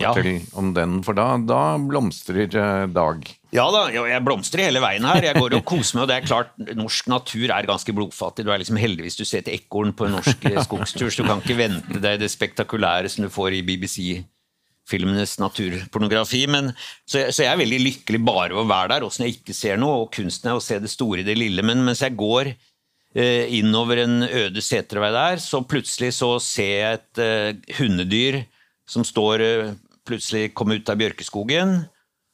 Fortell 0.00 0.30
ja. 0.32 0.40
om 0.58 0.72
den, 0.76 0.98
for 1.06 1.16
da, 1.16 1.34
da 1.44 1.60
blomstrer 1.82 2.46
eh, 2.48 2.86
Dag. 2.90 3.26
Ja 3.54 3.66
da, 3.74 3.84
jeg 3.90 4.22
blomstrer 4.24 4.68
hele 4.68 4.82
veien 4.82 5.06
her. 5.06 5.24
Jeg 5.26 5.38
går 5.38 5.56
og 5.58 5.64
koser 5.66 5.98
meg, 5.98 6.04
og 6.04 6.10
det 6.10 6.16
er 6.16 6.28
klart, 6.28 6.52
norsk 6.78 7.10
natur 7.10 7.50
er 7.50 7.68
ganske 7.68 7.94
blodfattig. 7.96 8.46
Du 8.46 8.52
er 8.54 8.62
liksom 8.62 8.78
heldig 8.80 9.06
hvis 9.06 9.18
du 9.18 9.24
ser 9.26 9.42
et 9.42 9.52
ekorn 9.56 9.92
på 9.96 10.06
en 10.06 10.16
norsk 10.18 10.46
skogstur, 10.66 11.10
så 11.10 11.22
du 11.22 11.28
kan 11.28 11.42
ikke 11.42 11.58
vente 11.58 12.02
deg 12.02 12.20
det 12.22 12.30
spektakulære 12.32 13.10
som 13.10 13.26
du 13.26 13.32
får 13.34 13.58
i 13.58 13.64
BBC-filmenes 13.66 15.36
naturpornografi. 15.42 16.44
Men, 16.50 16.72
så, 17.04 17.24
jeg, 17.24 17.34
så, 17.34 17.44
jeg 17.44 17.52
er 17.52 17.62
veldig 17.64 17.82
lykkelig 17.88 18.22
bare 18.30 18.54
ved 18.54 18.62
å 18.62 18.70
være 18.70 18.94
der, 18.94 19.08
åssen 19.10 19.26
jeg 19.26 19.40
ikke 19.40 19.58
ser 19.58 19.82
noe. 19.82 20.04
Og 20.04 20.14
kunsten 20.14 20.52
er 20.52 20.60
å 20.60 20.64
se 20.64 20.78
det 20.80 20.92
store 20.92 21.24
i 21.24 21.26
det 21.26 21.36
lille. 21.40 21.66
Men 21.66 21.82
mens 21.88 22.04
jeg 22.06 22.14
går 22.20 22.54
eh, 22.54 23.50
innover 23.58 24.04
en 24.04 24.22
øde 24.30 24.62
setervei 24.62 25.10
der, 25.16 25.42
så 25.42 25.64
plutselig 25.66 26.14
så 26.22 26.36
ser 26.38 26.74
jeg 26.76 27.00
et 27.00 27.24
eh, 27.26 27.76
hundedyr 27.80 28.44
som 28.90 29.06
står 29.06 29.46
eh, 29.46 29.72
plutselig 30.08 30.52
kom 30.56 30.72
ut 30.74 30.90
av 30.90 31.00
bjørkeskogen. 31.00 31.80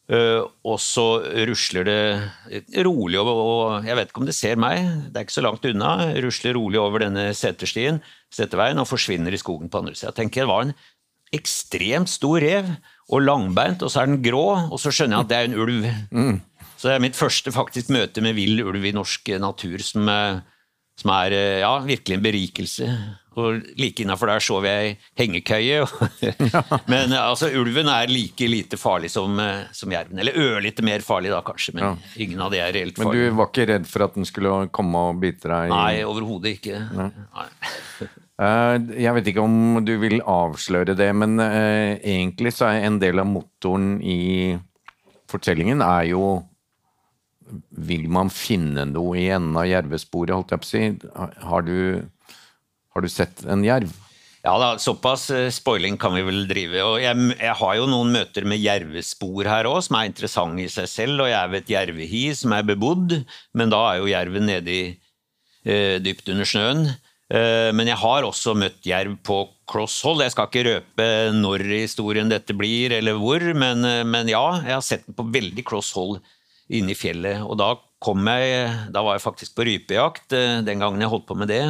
Uh, 0.07 0.47
og 0.63 0.77
så 0.79 1.19
rusler 1.49 1.87
det 1.89 2.83
rolig 2.87 3.19
over, 3.19 3.39
og 3.43 3.87
jeg 3.89 3.99
vet 3.99 4.13
ikke 4.13 4.21
om 4.23 4.29
det 4.29 4.37
ser 4.39 4.61
meg, 4.63 4.85
det 5.11 5.19
er 5.19 5.27
ikke 5.27 5.35
så 5.35 5.43
langt 5.43 5.67
unna, 5.67 5.95
rusler 6.23 6.55
rolig 6.55 6.79
over 6.79 7.03
denne 7.03 7.25
seterstien, 7.35 7.99
seterveien, 8.31 8.79
og 8.79 8.87
forsvinner 8.87 9.35
i 9.35 9.41
skogen 9.43 9.73
på 9.73 9.83
andre 9.83 9.97
sida. 9.97 10.13
Jeg 10.13 10.21
tenker 10.21 10.45
det 10.45 10.53
var 10.53 10.69
en 10.69 10.77
ekstremt 11.35 12.13
stor 12.13 12.39
rev, 12.45 12.71
og 13.11 13.23
langbeint, 13.23 13.83
og 13.83 13.91
så 13.91 14.05
er 14.05 14.13
den 14.13 14.23
grå, 14.23 14.47
og 14.71 14.79
så 14.83 14.95
skjønner 14.95 15.19
jeg 15.19 15.27
at 15.27 15.33
det 15.33 15.41
er 15.41 15.51
en 15.51 15.59
ulv. 15.63 15.91
Mm. 16.15 16.39
Så 16.77 16.89
det 16.89 16.95
er 16.95 17.03
mitt 17.03 17.19
første 17.19 17.55
faktisk 17.55 17.91
møte 17.95 18.23
med 18.23 18.39
vill 18.39 18.63
ulv 18.63 18.87
i 18.87 18.95
norsk 18.95 19.35
natur, 19.43 19.83
som, 19.83 20.07
eh, 20.11 20.39
som 21.03 21.13
er 21.19 21.35
ja, 21.65 21.77
virkelig 21.87 22.19
en 22.19 22.27
berikelse. 22.27 22.91
Og 23.37 23.67
like 23.77 24.01
innafor 24.01 24.31
der 24.33 24.45
så 24.45 24.59
vi 24.65 24.73
i 24.73 24.93
hengekøye. 25.21 25.83
men 26.93 27.13
altså, 27.19 27.51
ulven 27.53 27.91
er 27.93 28.09
like 28.09 28.49
lite 28.49 28.79
farlig 28.81 29.11
som, 29.13 29.37
eh, 29.43 29.67
som 29.77 29.93
jerven. 29.93 30.21
Eller 30.23 30.39
ørlite 30.41 30.85
mer 30.87 31.05
farlig, 31.05 31.33
da 31.35 31.43
kanskje, 31.45 31.77
men 31.77 31.85
ja. 31.85 31.95
ingen 32.25 32.41
av 32.41 32.55
de 32.55 32.63
er 32.63 32.73
reelt 32.77 32.97
farlige. 32.97 33.27
Men 33.27 33.35
du 33.37 33.41
var 33.41 33.51
ikke 33.53 33.67
redd 33.73 33.91
for 33.91 34.07
at 34.07 34.17
den 34.17 34.29
skulle 34.29 34.55
komme 34.75 35.03
og 35.11 35.21
bite 35.21 35.51
deg? 35.53 35.73
Nei, 35.73 36.05
overhodet 36.09 36.57
ikke. 36.59 36.85
Nei. 36.97 37.11
Nei. 37.37 37.51
Eh, 38.37 38.75
jeg 39.01 39.17
vet 39.17 39.29
ikke 39.31 39.41
om 39.47 39.79
du 39.81 39.95
vil 39.97 40.19
avsløre 40.29 40.93
det, 40.93 41.07
men 41.17 41.39
egentlig 41.41 42.51
så 42.53 42.67
er 42.69 42.83
en 42.85 42.99
del 43.01 43.23
av 43.23 43.31
motoren 43.31 43.95
i 44.05 44.59
fortellingen 45.33 45.81
er 45.81 46.11
jo 46.11 46.27
Vil 47.71 48.09
man 48.11 48.29
finne 48.29 48.85
noe 48.91 49.17
i 49.23 49.29
enden 49.31 49.57
av 49.57 49.69
jervesporet, 49.71 50.35
holdt 50.35 50.53
jeg 50.53 50.61
på 50.61 50.67
å 50.67 50.71
si? 50.75 50.85
Har 51.47 51.65
du 51.65 51.79
har 52.97 53.05
du 53.05 53.13
sett 53.13 53.45
en 53.45 53.65
jerv? 53.65 53.93
Ja 54.47 54.53
da, 54.63 54.77
såpass 54.79 55.27
uh, 55.35 55.49
spoiling 55.51 55.97
kan 55.99 56.15
vi 56.15 56.23
vel 56.27 56.45
drive. 56.47 56.83
Og 56.87 57.01
jeg, 57.03 57.17
jeg, 57.35 57.55
har 57.61 57.73
jo 57.81 57.89
noen 57.91 58.13
møter 58.15 58.47
med 58.47 58.63
jervespor 58.63 59.49
her 59.51 59.67
òg, 59.67 59.81
som 59.83 59.99
er 59.99 60.11
interessante 60.11 60.63
i 60.63 60.71
seg 60.71 60.87
selv. 60.91 61.25
Og 61.25 61.33
jeg 61.33 61.39
er 61.41 61.51
ved 61.51 61.65
et 61.65 61.73
jervehi 61.75 62.23
som 62.39 62.55
er 62.55 62.69
bebodd, 62.69 63.19
men 63.59 63.75
da 63.75 63.83
er 63.91 64.01
jo 64.01 64.13
jerven 64.13 64.47
nedi 64.47 64.81
uh, 65.67 65.99
dypt 66.05 66.31
under 66.35 66.49
snøen. 66.49 66.87
Eh, 67.27 67.73
men 67.75 67.89
jeg 67.91 67.99
har 67.99 68.23
også 68.23 68.53
møtt 68.55 68.85
jerv 68.87 69.17
på 69.27 69.41
crosshold. 69.67 70.23
Jeg 70.23 70.31
skal 70.31 70.47
ikke 70.47 70.63
røpe 70.69 71.07
når 71.35 71.65
historien 71.73 72.31
dette 72.31 72.55
blir, 72.55 72.95
eller 72.95 73.19
hvor, 73.19 73.43
men, 73.59 73.83
men 74.07 74.31
ja, 74.31 74.45
jeg 74.63 74.77
har 74.77 74.85
sett 74.87 75.09
den 75.09 75.17
på 75.19 75.27
veldig 75.35 75.65
crosshold 75.67 76.21
inne 76.71 76.95
i 76.95 76.99
fjellet. 76.99 77.43
Og 77.43 77.59
da 77.59 77.73
kom 77.99 78.31
jeg, 78.31 78.71
da 78.95 79.03
var 79.03 79.19
jeg 79.19 79.27
faktisk 79.27 79.57
på 79.59 79.67
rypejakt 79.67 80.39
den 80.69 80.85
gangen 80.85 81.03
jeg 81.03 81.11
holdt 81.11 81.27
på 81.27 81.35
med 81.41 81.51
det 81.51 81.65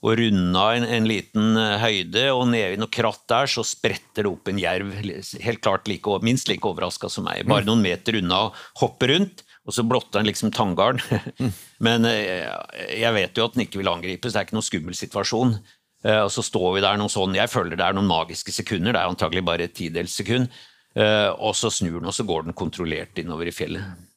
og 0.00 0.16
runda 0.16 0.64
en, 0.76 0.86
en, 0.88 1.06
liten 1.08 1.58
eh, 1.60 1.76
høyde, 1.82 2.24
og 2.32 2.46
nede 2.52 2.74
i 2.74 2.80
noe 2.80 2.92
kratt 2.92 3.26
der 3.28 3.50
så 3.52 3.64
spretter 3.66 4.24
det 4.24 4.30
opp 4.30 4.48
en 4.48 4.60
jerv, 4.60 4.94
helt 4.96 5.62
klart 5.64 5.90
like, 5.90 6.16
minst 6.24 6.48
like 6.48 6.66
overraska 6.66 7.10
som 7.12 7.28
meg. 7.28 7.44
Bare 7.50 7.68
noen 7.68 7.84
meter 7.84 8.16
unna 8.22 8.46
og 8.48 8.62
hopper 8.80 9.12
rundt, 9.12 9.44
og 9.68 9.76
så 9.76 9.84
blotter 9.84 10.22
han 10.22 10.30
liksom 10.30 10.54
tanngarden. 10.56 11.52
Men 11.86 12.08
eh, 12.08 12.48
jeg 12.96 13.16
vet 13.16 13.36
jo 13.36 13.46
at 13.46 13.58
den 13.58 13.66
ikke 13.66 13.82
vil 13.82 13.92
angripes, 13.92 14.32
det 14.32 14.40
er 14.40 14.48
ikke 14.48 14.56
noen 14.56 14.70
skummel 14.70 14.96
situasjon. 14.96 15.58
Eh, 16.06 16.22
og 16.24 16.32
så 16.32 16.44
står 16.48 16.78
vi 16.78 16.84
der 16.86 17.00
noen 17.00 17.12
sånn, 17.12 17.36
jeg 17.36 17.52
føler 17.52 17.76
det 17.76 17.84
er 17.84 17.96
noen 17.98 18.08
magiske 18.08 18.56
sekunder, 18.56 18.96
det 18.96 19.02
er 19.02 19.12
antagelig 19.12 19.44
bare 19.44 19.68
et 19.68 19.76
tidels 19.76 20.16
sekund, 20.16 20.48
og 20.90 21.52
så 21.54 21.68
snur 21.70 22.00
den, 22.00 22.08
og 22.10 22.14
så 22.16 22.24
går 22.26 22.48
den 22.48 22.56
kontrollert 22.58 23.20
innover 23.22 23.46
i 23.46 23.52
fjellet. 23.54 24.08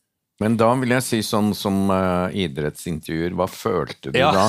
Men 0.43 0.57
da 0.59 0.73
vil 0.75 0.91
jeg 0.97 1.03
si 1.05 1.19
sånn 1.23 1.53
som 1.55 1.85
uh, 1.87 2.27
idrettsintervjuer, 2.35 3.35
hva 3.39 3.47
følte 3.47 4.11
du 4.11 4.19
ja. 4.19 4.31
da? 4.35 4.47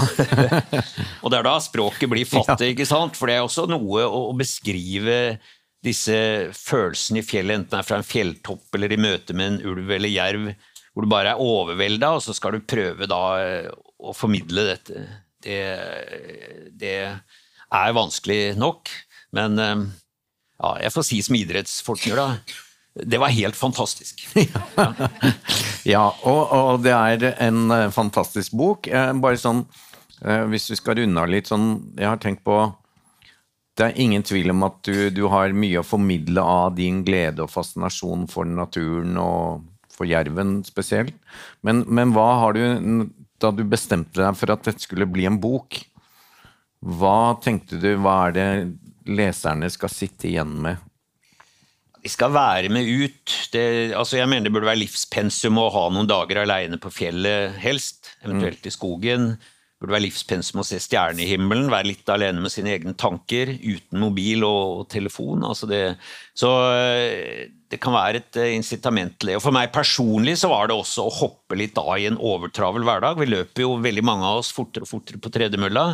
og 1.22 1.30
det 1.30 1.38
er 1.38 1.46
da 1.46 1.52
språket 1.62 2.10
blir 2.10 2.26
fattig, 2.26 2.72
ikke 2.72 2.88
sant? 2.88 3.14
For 3.18 3.30
det 3.30 3.36
er 3.38 3.46
også 3.46 3.68
noe 3.70 4.02
å, 4.02 4.24
å, 4.32 4.34
beskrive 4.34 5.36
disse 5.84 6.16
følelsene 6.56 7.22
i 7.22 7.26
fjellet, 7.26 7.60
enten 7.60 7.76
det 7.76 7.82
er 7.82 7.86
fra 7.86 8.00
en 8.00 8.08
fjelltopp 8.08 8.74
eller 8.74 8.96
i 8.96 8.98
møte 9.04 9.36
med 9.38 9.52
en 9.52 9.60
ulv 9.70 9.94
eller 9.94 10.10
jerv, 10.10 10.50
hvor 10.94 11.06
du 11.06 11.12
bare 11.12 11.34
er 11.34 11.44
overvelda, 11.44 12.14
og 12.16 12.24
så 12.24 12.34
skal 12.34 12.56
du 12.56 12.66
prøve 12.66 13.06
da 13.10 13.22
uh, 13.38 13.70
å 14.02 14.16
formidle 14.16 14.66
dette. 14.72 15.06
Det, 15.44 15.62
det 16.74 16.96
er 17.04 17.96
vanskelig 18.00 18.56
nok, 18.58 18.90
men 19.38 19.62
uh, 19.62 19.86
ja, 20.58 20.76
jeg 20.88 20.96
får 20.96 21.06
si 21.06 21.22
som 21.22 21.38
idrettsfolk 21.38 22.10
gjør, 22.10 22.24
da 22.24 22.62
det 22.94 23.18
var 23.18 23.28
helt 23.28 23.56
fantastisk. 23.56 24.28
Ja, 25.84 26.06
og, 26.24 26.52
og, 26.56 26.78
det 26.80 26.94
er 26.96 27.24
en 27.44 27.68
eh, 27.74 27.90
fantastisk 27.92 28.54
bok. 28.56 28.86
Eh, 28.88 29.10
bare 29.20 29.36
sånn, 29.36 29.66
eh, 30.24 30.46
hvis 30.48 30.70
vi 30.72 30.78
skal 30.78 30.96
runde 30.96 31.20
av 31.20 31.28
litt 31.28 31.50
sånn 31.50 31.66
Jeg 31.98 32.08
har 32.08 32.22
tenkt 32.22 32.40
på 32.46 32.56
Det 33.76 33.90
er 33.90 34.00
ingen 34.00 34.24
tvil 34.24 34.54
om 34.54 34.64
at 34.64 34.78
du, 34.88 35.10
du 35.12 35.26
har 35.28 35.52
mye 35.52 35.82
å 35.82 35.84
formidle 35.84 36.40
av 36.40 36.78
din 36.78 37.02
glede 37.04 37.44
og 37.44 37.52
fascinasjon 37.52 38.24
for 38.32 38.48
naturen 38.48 39.18
og 39.20 39.66
for 39.92 40.08
jerven 40.08 40.62
spesielt. 40.64 41.12
Men, 41.60 41.84
men 41.86 42.16
hva 42.16 42.30
har 42.40 42.56
du 42.56 43.10
Da 43.42 43.52
du 43.52 43.60
bestemte 43.68 44.22
deg 44.22 44.40
for 44.40 44.54
at 44.54 44.64
dette 44.64 44.86
skulle 44.86 45.10
bli 45.10 45.28
en 45.28 45.36
bok, 45.42 45.82
hva 46.80 47.36
tenkte 47.44 47.76
du, 47.82 47.90
hva 48.00 48.30
er 48.30 48.34
det 48.38 48.48
leserne 49.04 49.68
skal 49.72 49.92
sitte 49.92 50.30
igjen 50.30 50.56
med? 50.64 50.80
De 52.04 52.12
skal 52.12 52.34
være 52.34 52.68
med 52.72 52.84
ut. 52.84 53.32
Det, 53.54 53.64
altså 53.96 54.18
jeg 54.18 54.28
mener 54.28 54.48
det 54.48 54.54
burde 54.54 54.68
være 54.68 54.82
livspensum 54.82 55.56
å 55.60 55.70
ha 55.72 55.88
noen 55.92 56.08
dager 56.10 56.42
aleine 56.42 56.76
på 56.80 56.92
fjellet, 56.92 57.56
helst. 57.62 58.12
Eventuelt 58.20 58.60
mm. 58.60 58.68
i 58.68 58.72
skogen. 58.74 59.28
Det 59.38 59.80
burde 59.80 59.96
være 59.96 60.04
livspensum 60.04 60.60
å 60.60 60.66
se 60.68 60.80
stjernehimmelen, 60.84 61.70
være 61.72 61.88
litt 61.90 62.12
alene 62.12 62.44
med 62.44 62.52
sine 62.52 62.74
egne 62.76 62.92
tanker, 63.00 63.54
uten 63.56 64.02
mobil 64.02 64.44
og, 64.44 64.82
og 64.82 64.90
telefon. 64.92 65.46
Altså 65.48 65.68
det, 65.70 65.80
så 66.36 66.52
eh, 66.76 67.48
det 67.72 67.80
kan 67.82 67.96
være 67.96 68.20
et 68.20 68.40
eh, 68.42 68.52
incitament 68.58 69.16
til 69.16 69.32
det. 69.32 69.38
Og 69.40 69.46
for 69.46 69.56
meg 69.56 69.72
personlig 69.74 70.36
så 70.42 70.52
var 70.52 70.68
det 70.68 70.76
også 70.76 71.08
å 71.08 71.14
hoppe 71.22 71.56
litt 71.56 71.80
av 71.80 71.96
i 71.96 72.10
en 72.10 72.20
overtravel 72.20 72.84
hverdag. 72.84 73.16
Vi 73.22 73.32
løper 73.32 73.64
jo 73.64 73.78
veldig 73.84 74.04
mange 74.04 74.28
av 74.28 74.42
oss 74.44 74.52
fortere 74.52 74.84
og 74.84 74.92
fortere 74.92 75.24
på 75.24 75.32
tredemølla. 75.32 75.88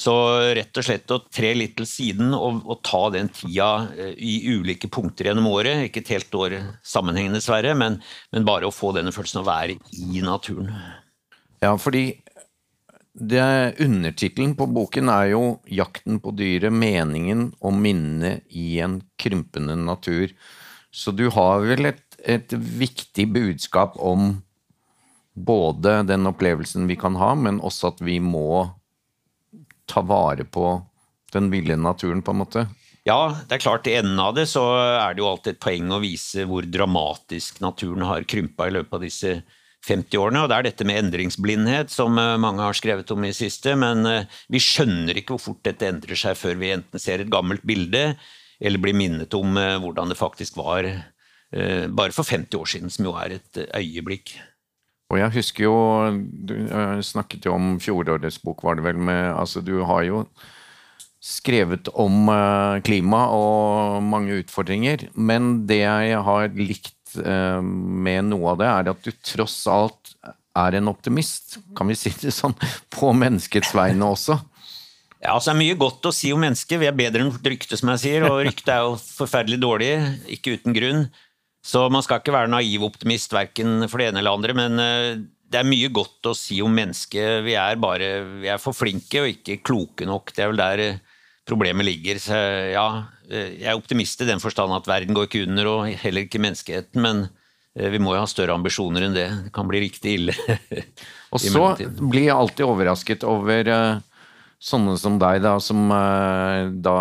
Så 0.00 0.14
rett 0.56 0.78
og 0.80 0.86
slett 0.86 1.12
å 1.12 1.18
tre 1.28 1.50
litt 1.56 1.74
til 1.76 1.88
siden 1.88 2.32
og, 2.32 2.62
og, 2.64 2.78
ta 2.86 3.02
den 3.12 3.28
tida 3.34 3.90
eh, 3.92 4.14
i 4.16 4.54
ulike 4.54 4.88
punkter 4.92 5.28
gjennom 5.28 5.50
året, 5.50 5.88
ikke 5.88 6.00
et 6.04 6.14
helt 6.14 6.38
år 6.40 6.56
sammenhengende, 6.86 7.40
dessverre, 7.40 7.74
men, 7.76 7.98
men 8.32 8.48
bare 8.48 8.68
å 8.68 8.74
få 8.74 8.94
denne 8.96 9.12
følelsen 9.12 9.42
av 9.42 9.44
å 9.44 9.50
være 9.50 9.76
i 10.00 10.24
naturen. 10.24 10.72
Ja, 11.60 11.76
fordi 11.76 12.08
Undertittelen 13.20 14.54
på 14.56 14.68
boken 14.70 15.10
er 15.12 15.32
jo 15.32 15.60
'Jakten 15.66 16.20
på 16.22 16.30
dyret 16.32 16.72
meningen 16.72 17.50
og 17.60 17.74
minnet 17.74 18.46
i 18.48 18.78
en 18.80 19.02
krympende 19.18 19.74
natur'. 19.76 20.32
Så 20.92 21.12
du 21.12 21.28
har 21.28 21.60
vel 21.60 21.90
et, 21.90 22.02
et 22.24 22.48
viktig 22.52 23.26
budskap 23.34 23.98
om 23.98 24.42
både 25.34 26.06
den 26.06 26.26
opplevelsen 26.26 26.86
vi 26.86 26.96
kan 26.96 27.18
ha, 27.20 27.34
men 27.34 27.60
også 27.60 27.92
at 27.92 28.00
vi 28.00 28.18
må 28.20 28.70
ta 29.90 30.04
vare 30.06 30.46
på 30.46 30.78
den 31.34 31.50
ville 31.52 31.76
naturen, 31.78 32.22
på 32.22 32.34
en 32.34 32.40
måte? 32.44 32.68
ja, 33.08 33.20
det 33.48 33.56
er 33.56 33.62
klart 33.62 33.88
i 33.88 33.94
enden 33.98 34.18
av 34.20 34.34
det 34.36 34.46
så 34.50 34.62
er 34.76 35.14
det 35.14 35.22
jo 35.22 35.30
alltid 35.30 35.54
et 35.54 35.62
poeng 35.62 35.92
å 35.94 36.02
vise 36.02 36.44
hvor 36.48 36.66
dramatisk 36.68 37.62
naturen 37.64 38.04
har 38.06 38.26
krympa 38.28 38.68
i 38.68 38.74
løpet 38.76 38.96
av 38.96 39.04
disse 39.04 39.32
50 39.86 40.20
årene. 40.20 40.42
Og 40.42 40.50
det 40.50 40.58
er 40.58 40.68
dette 40.68 40.86
med 40.88 41.00
endringsblindhet 41.00 41.92
som 41.92 42.18
eh, 42.20 42.36
mange 42.40 42.64
har 42.64 42.76
skrevet 42.76 43.10
om 43.14 43.24
i 43.24 43.32
siste. 43.36 43.72
Men 43.78 44.04
eh, 44.08 44.42
vi 44.52 44.60
skjønner 44.62 45.16
ikke 45.16 45.36
hvor 45.36 45.46
fort 45.48 45.64
dette 45.66 45.88
endrer 45.88 46.18
seg 46.18 46.36
før 46.38 46.60
vi 46.60 46.74
enten 46.74 47.02
ser 47.02 47.24
et 47.24 47.32
gammelt 47.32 47.64
bilde 47.66 48.12
eller 48.60 48.82
blir 48.82 48.96
minnet 48.96 49.32
om 49.38 49.56
eh, 49.56 49.78
hvordan 49.80 50.12
det 50.12 50.20
faktisk 50.20 50.60
var 50.60 50.92
bare 51.50 52.14
for 52.14 52.22
50 52.22 52.54
år 52.60 52.68
siden, 52.70 52.92
som 52.94 53.08
jo 53.08 53.12
er 53.18 53.32
et 53.34 53.58
øyeblikk. 53.74 54.36
Og 55.10 55.18
jeg 55.18 55.34
husker 55.34 55.64
jo 55.66 55.76
Du 56.46 56.54
snakket 57.02 57.48
jo 57.48 57.56
om 57.56 57.74
fjorårets 57.82 58.38
bok, 58.44 58.62
var 58.62 58.78
det 58.78 58.86
vel 58.86 58.98
med 58.98 59.32
Altså, 59.34 59.62
du 59.62 59.80
har 59.82 60.04
jo 60.06 60.24
skrevet 61.20 61.90
om 62.00 62.30
klima 62.86 63.26
og 63.34 63.98
mange 64.06 64.38
utfordringer, 64.40 65.02
men 65.12 65.66
det 65.68 65.82
jeg 65.82 66.22
har 66.24 66.54
likt 66.56 66.94
Eh, 67.18 67.62
med 67.62 68.28
noe 68.30 68.52
av 68.52 68.60
det, 68.60 68.68
er 68.68 68.92
at 68.92 69.02
du 69.02 69.10
tross 69.24 69.56
alt 69.70 70.14
er 70.58 70.76
en 70.78 70.90
optimist, 70.90 71.58
kan 71.78 71.90
vi 71.90 71.96
si 71.98 72.12
det 72.20 72.34
sånn, 72.34 72.54
på 72.96 73.12
menneskets 73.16 73.72
vegne 73.76 74.12
også. 74.14 74.38
Ja, 75.20 75.34
altså 75.34 75.50
Det 75.50 75.56
er 75.56 75.60
mye 75.60 75.80
godt 75.80 76.06
å 76.08 76.14
si 76.16 76.30
om 76.32 76.40
mennesker. 76.40 76.80
Vi 76.80 76.88
er 76.88 76.96
bedre 76.96 77.26
enn 77.26 77.34
rykte, 77.44 77.76
som 77.76 77.90
jeg 77.92 78.00
sier. 78.00 78.24
Og 78.30 78.38
ryktet 78.46 78.70
er 78.72 78.86
jo 78.86 78.94
forferdelig 78.96 79.58
dårlig, 79.60 79.90
ikke 80.32 80.54
uten 80.56 80.76
grunn. 80.76 81.02
Så 81.60 81.84
man 81.92 82.04
skal 82.04 82.22
ikke 82.22 82.34
være 82.34 82.50
naiv 82.50 82.86
optimist 82.88 83.34
verken 83.36 83.84
for 83.90 84.00
det 84.00 84.10
ene 84.10 84.22
eller 84.22 84.36
andre. 84.36 84.56
Men 84.56 84.80
eh, 84.80 85.20
det 85.50 85.60
er 85.60 85.68
mye 85.68 85.90
godt 85.92 86.30
å 86.30 86.36
si 86.36 86.60
om 86.64 86.72
mennesket. 86.72 87.42
Vi 87.44 87.56
er 87.58 87.80
bare 87.80 88.12
vi 88.40 88.50
er 88.50 88.60
for 88.62 88.76
flinke 88.76 89.24
og 89.24 89.32
ikke 89.34 89.60
kloke 89.66 90.08
nok. 90.08 90.32
Det 90.36 90.44
er 90.44 90.52
vel 90.52 90.62
der 90.62 90.84
eh, 90.86 91.18
problemet 91.48 91.86
ligger. 91.86 92.20
Så 92.22 92.38
ja, 92.72 92.86
eh, 93.28 93.58
jeg 93.60 93.68
er 93.68 93.76
optimist 93.76 94.24
i 94.24 94.30
den 94.30 94.40
forstand 94.42 94.72
at 94.76 94.88
verden 94.88 95.16
går 95.16 95.28
ikke 95.28 95.44
under, 95.48 95.68
og 95.74 96.00
heller 96.00 96.24
ikke 96.24 96.42
menneskeheten. 96.42 97.04
Men 97.04 97.28
vi 97.70 98.00
må 98.02 98.16
jo 98.16 98.22
ha 98.24 98.26
større 98.26 98.56
ambisjoner 98.56 99.04
enn 99.06 99.14
det. 99.14 99.28
Det 99.44 99.52
kan 99.54 99.68
bli 99.68 99.84
riktig 99.84 100.16
ille. 100.16 100.34
og 101.32 101.42
så 101.44 101.68
blir 102.00 102.24
jeg 102.24 102.34
alltid 102.34 102.64
overrasket 102.66 103.26
over 103.28 103.68
sånne 104.60 104.96
som 105.00 105.20
deg, 105.20 105.38
da, 105.44 105.52
som 105.62 105.86
da 106.82 106.96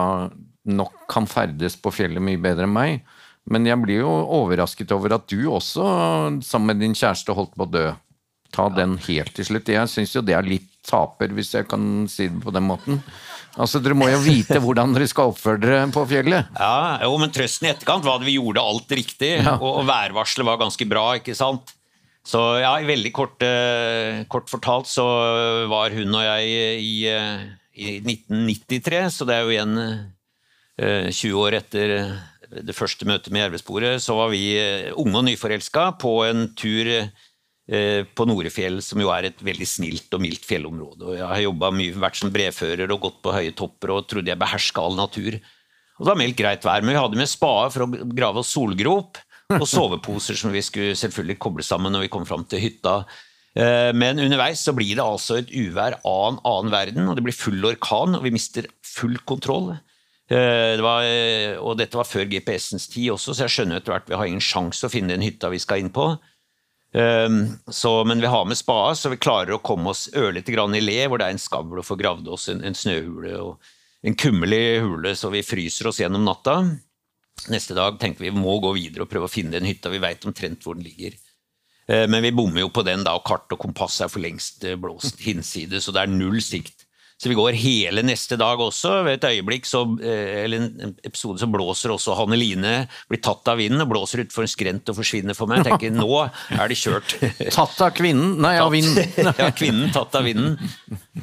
nok 0.70 1.08
kan 1.10 1.26
ferdes 1.28 1.74
på 1.82 1.92
fjellet 1.96 2.24
mye 2.24 2.40
bedre 2.44 2.68
enn 2.70 2.76
meg. 2.76 3.02
Men 3.50 3.66
jeg 3.66 3.82
blir 3.82 4.04
jo 4.04 4.12
overrasket 4.40 4.92
over 4.94 5.18
at 5.18 5.26
du 5.32 5.42
også, 5.50 5.86
sammen 6.46 6.74
med 6.74 6.84
din 6.86 6.96
kjæreste, 6.98 7.34
holdt 7.36 7.56
på 7.58 7.66
å 7.66 7.74
dø. 7.74 7.88
Ta 8.54 8.68
ja. 8.70 8.76
den 8.82 8.98
helt 9.06 9.34
til 9.38 9.48
slutt. 9.48 9.72
Jeg 9.74 9.90
syns 9.92 10.14
jo 10.16 10.26
det 10.26 10.38
er 10.38 10.48
litt 10.48 10.70
taper, 10.86 11.34
hvis 11.38 11.52
jeg 11.54 11.68
kan 11.70 11.84
si 12.10 12.30
det 12.30 12.42
på 12.44 12.54
den 12.54 12.66
måten. 12.70 13.02
Altså, 13.60 13.82
Dere 13.84 13.98
må 13.98 14.08
jo 14.10 14.22
vite 14.24 14.60
hvordan 14.64 14.94
dere 14.96 15.10
skal 15.10 15.34
oppføre 15.34 15.62
dere 15.64 15.82
på 15.94 16.06
fjellet. 16.10 16.54
Ja, 16.58 17.00
jo, 17.06 17.18
men 17.22 17.34
Trøsten 17.34 17.68
i 17.68 17.74
etterkant 17.74 18.06
var 18.08 18.22
at 18.22 18.28
vi 18.28 18.38
gjorde 18.38 18.64
alt 18.64 18.96
riktig, 18.96 19.36
ja. 19.42 19.58
og, 19.58 19.82
og 19.82 19.90
værvarselet 19.90 20.48
var 20.48 20.62
ganske 20.62 20.90
bra. 20.90 21.06
ikke 21.20 21.38
sant? 21.38 21.74
Så 22.30 22.40
ja, 22.62 22.76
veldig 22.86 23.12
kort, 23.16 23.42
uh, 23.42 24.22
kort, 24.30 24.50
fortalt 24.52 24.90
så 24.92 25.06
var 25.72 25.96
hun 25.96 26.14
og 26.14 26.26
jeg 26.26 26.82
i, 26.84 26.96
uh, 27.10 27.46
i 27.74 27.96
1993, 28.04 29.06
så 29.16 29.26
det 29.26 29.38
er 29.38 29.48
jo 29.48 29.54
igjen 29.56 29.78
uh, 29.80 31.08
20 31.10 31.40
år 31.40 31.58
etter 31.62 31.96
det 32.50 32.76
første 32.78 33.06
møtet 33.06 33.34
med 33.34 33.46
Jervesporet, 33.46 34.02
så 34.02 34.16
var 34.18 34.32
vi 34.34 34.44
unge 34.98 35.20
og 35.22 35.26
nyforelska 35.28 35.92
på 36.02 36.14
en 36.28 36.48
tur 36.58 36.90
Eh, 37.70 38.02
på 38.18 38.26
Norefjell, 38.26 38.80
som 38.82 38.98
jo 38.98 39.12
er 39.14 39.28
et 39.28 39.42
veldig 39.46 39.66
snilt 39.70 40.16
og 40.18 40.24
mildt 40.24 40.46
fjellområde. 40.48 41.04
Og 41.06 41.18
jeg 41.20 41.28
har 41.30 41.42
jobba 41.44 41.70
mye, 41.78 41.94
vært 42.02 42.18
som 42.18 42.32
brevfører 42.34 42.90
og 42.90 43.04
gått 43.04 43.20
på 43.22 43.34
høye 43.36 43.54
topper 43.54 43.94
og 43.94 44.08
trodde 44.10 44.32
jeg 44.32 44.42
beherska 44.42 44.82
all 44.82 44.98
natur. 44.98 45.38
Og 45.38 46.02
det 46.02 46.10
var 46.10 46.18
meldt 46.18 46.40
greit 46.40 46.66
vær, 46.66 46.82
men 46.82 46.96
vi 46.96 47.04
hadde 47.04 47.20
med 47.20 47.30
spade 47.30 47.70
for 47.76 47.86
å 47.86 48.08
grave 48.18 48.42
oss 48.42 48.56
solgrop 48.56 49.20
og 49.54 49.68
soveposer 49.76 50.40
som 50.40 50.56
vi 50.56 50.64
skulle 50.66 50.98
selvfølgelig 50.98 51.38
koble 51.46 51.66
sammen 51.68 51.94
når 51.94 52.08
vi 52.08 52.12
kom 52.16 52.26
fram 52.26 52.48
til 52.50 52.64
hytta. 52.64 52.96
Eh, 53.54 53.92
men 53.94 54.24
underveis 54.26 54.66
så 54.66 54.74
blir 54.74 54.96
det 54.98 55.06
altså 55.06 55.38
et 55.38 55.54
uvær 55.54 56.00
av 56.02 56.26
en 56.32 56.42
annen 56.50 56.74
verden, 56.74 57.06
og 57.06 57.20
det 57.20 57.28
blir 57.28 57.38
full 57.38 57.70
orkan, 57.70 58.18
og 58.18 58.26
vi 58.26 58.34
mister 58.34 58.66
full 58.96 59.20
kontroll. 59.30 59.76
Eh, 60.30 60.76
det 60.78 60.86
var, 60.86 61.06
og 61.66 61.78
dette 61.80 61.98
var 61.98 62.08
før 62.08 62.28
GPS-ens 62.30 62.90
tid 62.92 63.16
også, 63.16 63.34
så 63.34 63.48
jeg 63.48 63.56
skjønner 63.56 63.80
etter 63.80 63.96
hvert 63.96 64.12
vi 64.12 64.20
har 64.20 64.30
ingen 64.30 64.44
sjanse 64.44 64.86
å 64.86 64.94
finne 64.94 65.16
den 65.16 65.26
hytta 65.26 65.50
vi 65.50 65.62
skal 65.62 65.82
inn 65.82 65.94
på. 65.94 66.12
Um, 66.92 67.60
så, 67.68 68.04
men 68.04 68.22
vi 68.22 68.26
har 68.26 68.46
med 68.46 68.58
spade, 68.58 68.96
så 68.96 69.12
vi 69.14 69.20
klarer 69.22 69.54
å 69.54 69.62
komme 69.62 69.92
oss 69.92 70.08
ørlite 70.18 70.56
grann 70.56 70.74
i 70.74 70.82
le, 70.82 70.98
hvor 71.06 71.22
det 71.22 71.28
er 71.28 71.36
en 71.36 71.42
skavl, 71.42 71.78
og 71.78 71.86
få 71.86 71.98
gravd 72.00 72.32
oss 72.34 72.48
en, 72.50 72.64
en 72.66 72.78
snøhule 72.78 73.36
og 73.38 73.70
en 74.02 74.18
kummelig 74.18 74.80
hule, 74.82 75.14
så 75.16 75.30
vi 75.30 75.46
fryser 75.46 75.92
oss 75.92 76.00
gjennom 76.02 76.26
natta. 76.26 76.64
Neste 77.54 77.78
dag 77.78 78.00
tenker 78.02 78.26
vi 78.26 78.32
vi 78.34 78.42
må 78.42 78.58
gå 78.64 78.74
videre 78.76 79.06
og 79.06 79.12
prøve 79.12 79.30
å 79.30 79.32
finne 79.32 79.54
den 79.54 79.70
hytta. 79.70 79.92
Vi 79.94 80.02
veit 80.02 80.26
omtrent 80.28 80.66
hvor 80.66 80.80
den 80.80 80.88
ligger. 80.88 81.14
Uh, 81.86 82.08
men 82.10 82.24
vi 82.26 82.34
bommer 82.34 82.66
jo 82.66 82.74
på 82.74 82.86
den, 82.88 83.06
da, 83.06 83.14
og 83.20 83.28
kart 83.28 83.54
og 83.54 83.62
kompass 83.62 84.02
er 84.02 84.10
for 84.10 84.26
lengst 84.26 84.66
eh, 84.66 84.78
blåst 84.80 85.22
hinsides, 85.22 85.86
så 85.86 85.94
det 85.94 86.08
er 86.08 86.14
null 86.16 86.42
sikt. 86.42 86.88
Så 87.20 87.28
vi 87.28 87.36
går 87.36 87.58
hele 87.60 88.04
neste 88.08 88.38
dag 88.40 88.62
også. 88.64 89.02
Ved 89.04 89.18
et 89.18 89.28
øyeblikk, 89.28 89.68
så, 89.68 89.82
eh, 90.00 90.46
eller 90.46 90.64
en 90.64 90.96
episode, 91.04 91.40
så 91.42 91.50
blåser 91.52 91.92
også 91.92 92.16
Hanne 92.16 92.40
Line 92.40 92.88
blir 93.12 93.20
tatt 93.20 93.48
av 93.52 93.60
vinden 93.60 93.84
og 93.84 93.92
blåser 93.92 94.24
utfor 94.24 94.46
en 94.46 94.52
skrent 94.52 94.88
og 94.88 94.96
forsvinner 95.02 95.36
for 95.36 95.52
meg. 95.52 95.60
Jeg 95.60 95.74
tenker 95.74 95.98
nå 95.98 96.10
er 96.24 96.72
det 96.72 96.80
kjørt. 96.80 97.18
tatt 97.58 97.82
av 97.84 97.92
kvinnen? 97.98 98.38
Nei, 98.40 98.56
av 98.64 98.72
vinden. 98.72 99.04
ja, 99.42 99.50
kvinnen 99.52 99.92
tatt 99.92 100.16
av 100.16 100.24
vinden. 100.24 100.56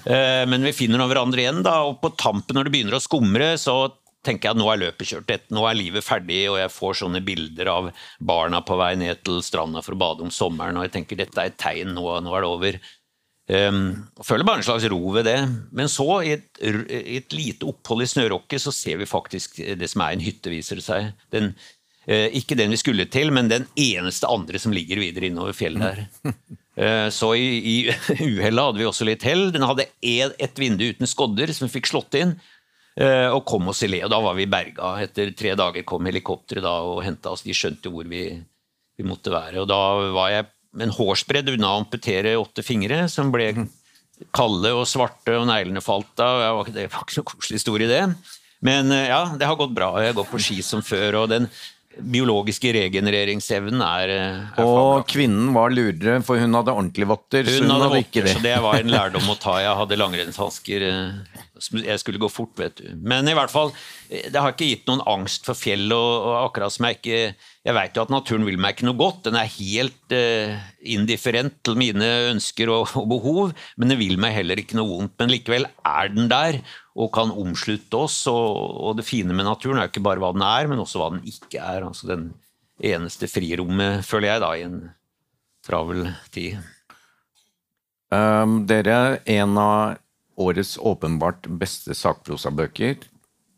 Eh, 0.05 0.45
men 0.45 0.69
vi 0.69 0.77
finner 0.77 1.01
nå 1.01 1.09
hverandre 1.09 1.47
igjen, 1.47 1.65
da, 1.65 1.79
og 1.89 2.03
på 2.03 2.13
tampen 2.21 2.59
når 2.59 2.69
det 2.69 2.77
begynner 2.77 2.99
å 2.99 3.03
skumre, 3.03 3.55
så 3.57 3.87
tenker 4.27 4.49
jeg 4.49 4.57
at 4.57 4.61
nå 4.61 4.67
er 4.71 4.81
løpet 4.81 5.11
kjørt. 5.11 5.49
Nå 5.55 5.65
er 5.69 5.79
livet 5.79 6.05
ferdig, 6.05 6.43
og 6.51 6.59
jeg 6.61 6.73
får 6.75 7.01
sånne 7.01 7.23
bilder 7.25 7.71
av 7.73 7.91
barna 8.19 8.61
på 8.67 8.79
vei 8.81 8.93
ned 8.99 9.23
til 9.27 9.41
stranda 9.45 9.83
for 9.85 9.97
å 9.97 10.01
bade 10.01 10.27
om 10.27 10.33
sommeren, 10.35 10.79
og 10.79 10.87
jeg 10.87 10.97
tenker 10.99 11.21
dette 11.21 11.41
er 11.41 11.53
et 11.53 11.61
tegn, 11.61 11.95
nå, 11.97 12.09
nå 12.25 12.35
er 12.37 12.45
det 12.45 12.53
over. 12.53 12.81
Um, 13.47 14.09
føler 14.27 14.43
bare 14.43 14.59
en 14.59 14.67
slags 14.67 14.89
ro 14.91 14.99
ved 15.15 15.29
det. 15.29 15.39
Men 15.75 15.91
så, 15.91 16.07
i 16.27 16.35
et, 16.35 16.49
i 16.59 17.21
et 17.21 17.37
lite 17.37 17.69
opphold 17.71 18.03
i 18.03 18.11
snørokket, 18.11 18.63
så 18.63 18.75
ser 18.75 18.99
vi 18.99 19.07
faktisk 19.07 19.61
det 19.79 19.91
som 19.93 20.03
er 20.03 20.17
en 20.17 20.25
hytte, 20.25 20.51
viser 20.51 20.81
det 20.81 20.87
seg. 20.87 21.13
Den, 21.35 21.53
uh, 22.11 22.27
ikke 22.35 22.59
den 22.59 22.75
vi 22.75 22.81
skulle 22.83 23.07
til, 23.11 23.31
men 23.35 23.53
den 23.53 23.69
eneste 23.79 24.31
andre 24.31 24.63
som 24.63 24.75
ligger 24.75 25.03
videre 25.03 25.31
innover 25.31 25.55
fjellet 25.57 25.87
der. 25.87 26.35
Uh, 26.77 27.07
så 27.19 27.33
i, 27.39 27.47
i 27.61 27.77
uhellet 28.35 28.67
hadde 28.67 28.83
vi 28.83 28.91
også 28.91 29.07
litt 29.07 29.27
hell. 29.27 29.49
Den 29.55 29.69
hadde 29.69 29.87
et, 30.03 30.59
vindu 30.59 30.89
uten 30.91 31.11
skodder 31.11 31.55
som 31.55 31.69
vi 31.69 31.79
fikk 31.79 31.93
slått 31.95 32.19
inn. 32.19 32.35
Uh, 32.97 33.29
og 33.29 33.45
kom 33.47 33.69
oss 33.69 33.85
i 33.85 33.91
le, 33.93 34.01
og 34.07 34.11
da 34.11 34.19
var 34.25 34.35
vi 34.39 34.49
berga. 34.51 34.97
Etter 35.05 35.31
tre 35.39 35.55
dager 35.55 35.87
kom 35.87 36.09
helikopteret 36.09 36.67
og 36.67 37.05
henta 37.05 37.37
oss. 37.37 37.47
De 37.47 37.55
skjønte 37.55 37.93
hvor 37.93 38.09
vi, 38.11 38.27
vi 38.97 39.07
måtte 39.07 39.31
være. 39.31 39.61
Og 39.63 39.71
da 39.71 39.81
var 40.17 40.33
jeg 40.33 40.51
en 40.81 40.93
hårsbredd 40.93 41.49
unna 41.55 41.73
å 41.75 41.83
amputere 41.83 42.37
åtte 42.41 42.65
fingre, 42.67 43.07
som 43.13 43.31
ble 43.35 43.53
kalde 44.37 44.73
og 44.77 44.87
svarte, 44.89 45.35
og 45.37 45.47
neglene 45.49 45.83
falt 45.85 46.21
av. 46.25 46.67
Det 46.73 46.89
var 46.93 47.05
ikke 47.05 47.21
noe 47.21 47.31
koselig 47.35 47.61
historie, 47.61 47.89
det. 47.91 48.03
Men 48.65 48.93
eh, 48.93 49.09
ja, 49.11 49.23
det 49.37 49.49
har 49.49 49.59
gått 49.61 49.75
bra. 49.77 49.93
Jeg 50.05 50.17
går 50.17 50.29
på 50.31 50.41
ski 50.41 50.63
som 50.65 50.85
før. 50.85 51.23
og 51.23 51.33
den 51.33 51.49
biologiske 51.97 52.73
regenereringsevnen 52.77 53.81
er, 53.81 54.11
eh, 54.13 54.41
er 54.57 54.65
Og 54.65 54.73
fabla. 54.77 55.05
kvinnen 55.13 55.53
var 55.57 55.73
lurere, 55.73 56.19
for 56.25 56.41
hun 56.41 56.53
hadde 56.59 56.75
ordentlige 56.75 57.09
votter. 57.09 57.45
Hun, 57.45 57.63
hun 57.65 57.71
hadde, 57.71 57.89
hadde 57.89 58.03
votter, 58.03 58.29
så 58.33 58.43
det 58.45 58.57
var 58.65 58.81
en 58.81 58.93
lærdom 58.93 59.31
å 59.33 59.39
ta. 59.41 59.59
Jeg 59.65 59.77
hadde 59.81 60.01
langrennshansker. 60.01 60.87
Eh, 61.57 61.85
jeg 61.87 62.03
skulle 62.03 62.21
gå 62.21 62.29
fort, 62.31 62.55
vet 62.59 62.79
du. 62.81 62.87
Men 63.01 63.29
i 63.29 63.35
hvert 63.37 63.53
fall, 63.53 63.73
det 64.09 64.37
har 64.37 64.53
ikke 64.53 64.69
gitt 64.69 64.89
noen 64.91 65.05
angst 65.09 65.47
for 65.49 65.59
fjell. 65.59 65.89
og, 65.93 66.13
og 66.29 66.37
akkurat 66.45 66.75
som 66.75 66.89
Jeg 66.89 66.99
ikke, 67.01 67.21
jeg 67.67 67.75
vet 67.75 67.97
jo 67.97 68.05
at 68.05 68.13
naturen 68.13 68.47
vil 68.47 68.59
meg 68.61 68.77
ikke 68.77 68.89
noe 68.89 68.99
godt. 69.01 69.25
Den 69.27 69.39
er 69.41 69.53
helt 69.57 70.15
uh, 70.15 70.57
indifferent 70.81 71.59
til 71.67 71.79
mine 71.79 72.11
ønsker 72.33 72.71
og, 72.73 72.95
og, 72.95 73.09
behov, 73.11 73.55
men 73.77 73.93
den 73.93 74.01
vil 74.01 74.21
meg 74.23 74.37
heller 74.37 74.61
ikke 74.61 74.79
noe 74.79 74.91
vondt. 74.91 75.17
Men 75.19 75.33
likevel 75.33 75.69
er 75.83 76.13
den 76.13 76.31
der 76.33 76.61
og 76.97 77.13
kan 77.17 77.33
omslutte 77.33 78.05
oss. 78.07 78.23
Og, 78.31 78.55
og 78.87 79.01
det 79.01 79.09
fine 79.09 79.35
med 79.35 79.49
naturen 79.49 79.81
er 79.81 79.89
jo 79.89 79.95
ikke 79.95 80.07
bare 80.07 80.23
hva 80.23 80.33
den 80.37 80.47
er, 80.47 80.71
men 80.71 80.83
også 80.83 81.03
hva 81.03 81.11
den 81.17 81.25
ikke 81.27 81.61
er. 81.61 81.87
altså 81.89 82.13
Den 82.13 82.31
eneste 82.85 83.29
frirommet, 83.31 84.05
føler 84.07 84.35
jeg, 84.35 84.45
da, 84.45 84.55
i 84.55 84.67
en 84.69 84.81
travel 85.67 86.11
tid. 86.31 86.61
Um, 88.13 88.61
dere, 88.71 89.19
en 89.27 89.57
av 89.59 89.97
årets 90.37 90.77
åpenbart 90.79 91.49
beste 91.61 91.95
sakprosabøker. 91.95 93.01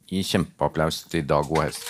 Gi 0.09 0.23
kjempeapplaus 0.25 1.03
til 1.13 1.27
Dag 1.29 1.51
O. 1.51 1.61
Hest. 1.63 1.85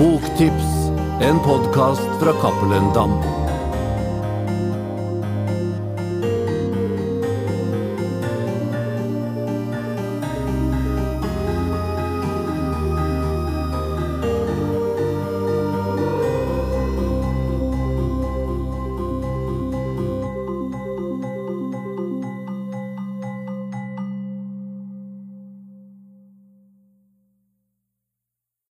Boktips, 0.00 0.72
en 1.22 1.38
podkast 1.44 2.08
fra 2.22 2.34
Cappelen 2.40 2.90
Dam. 2.96 3.39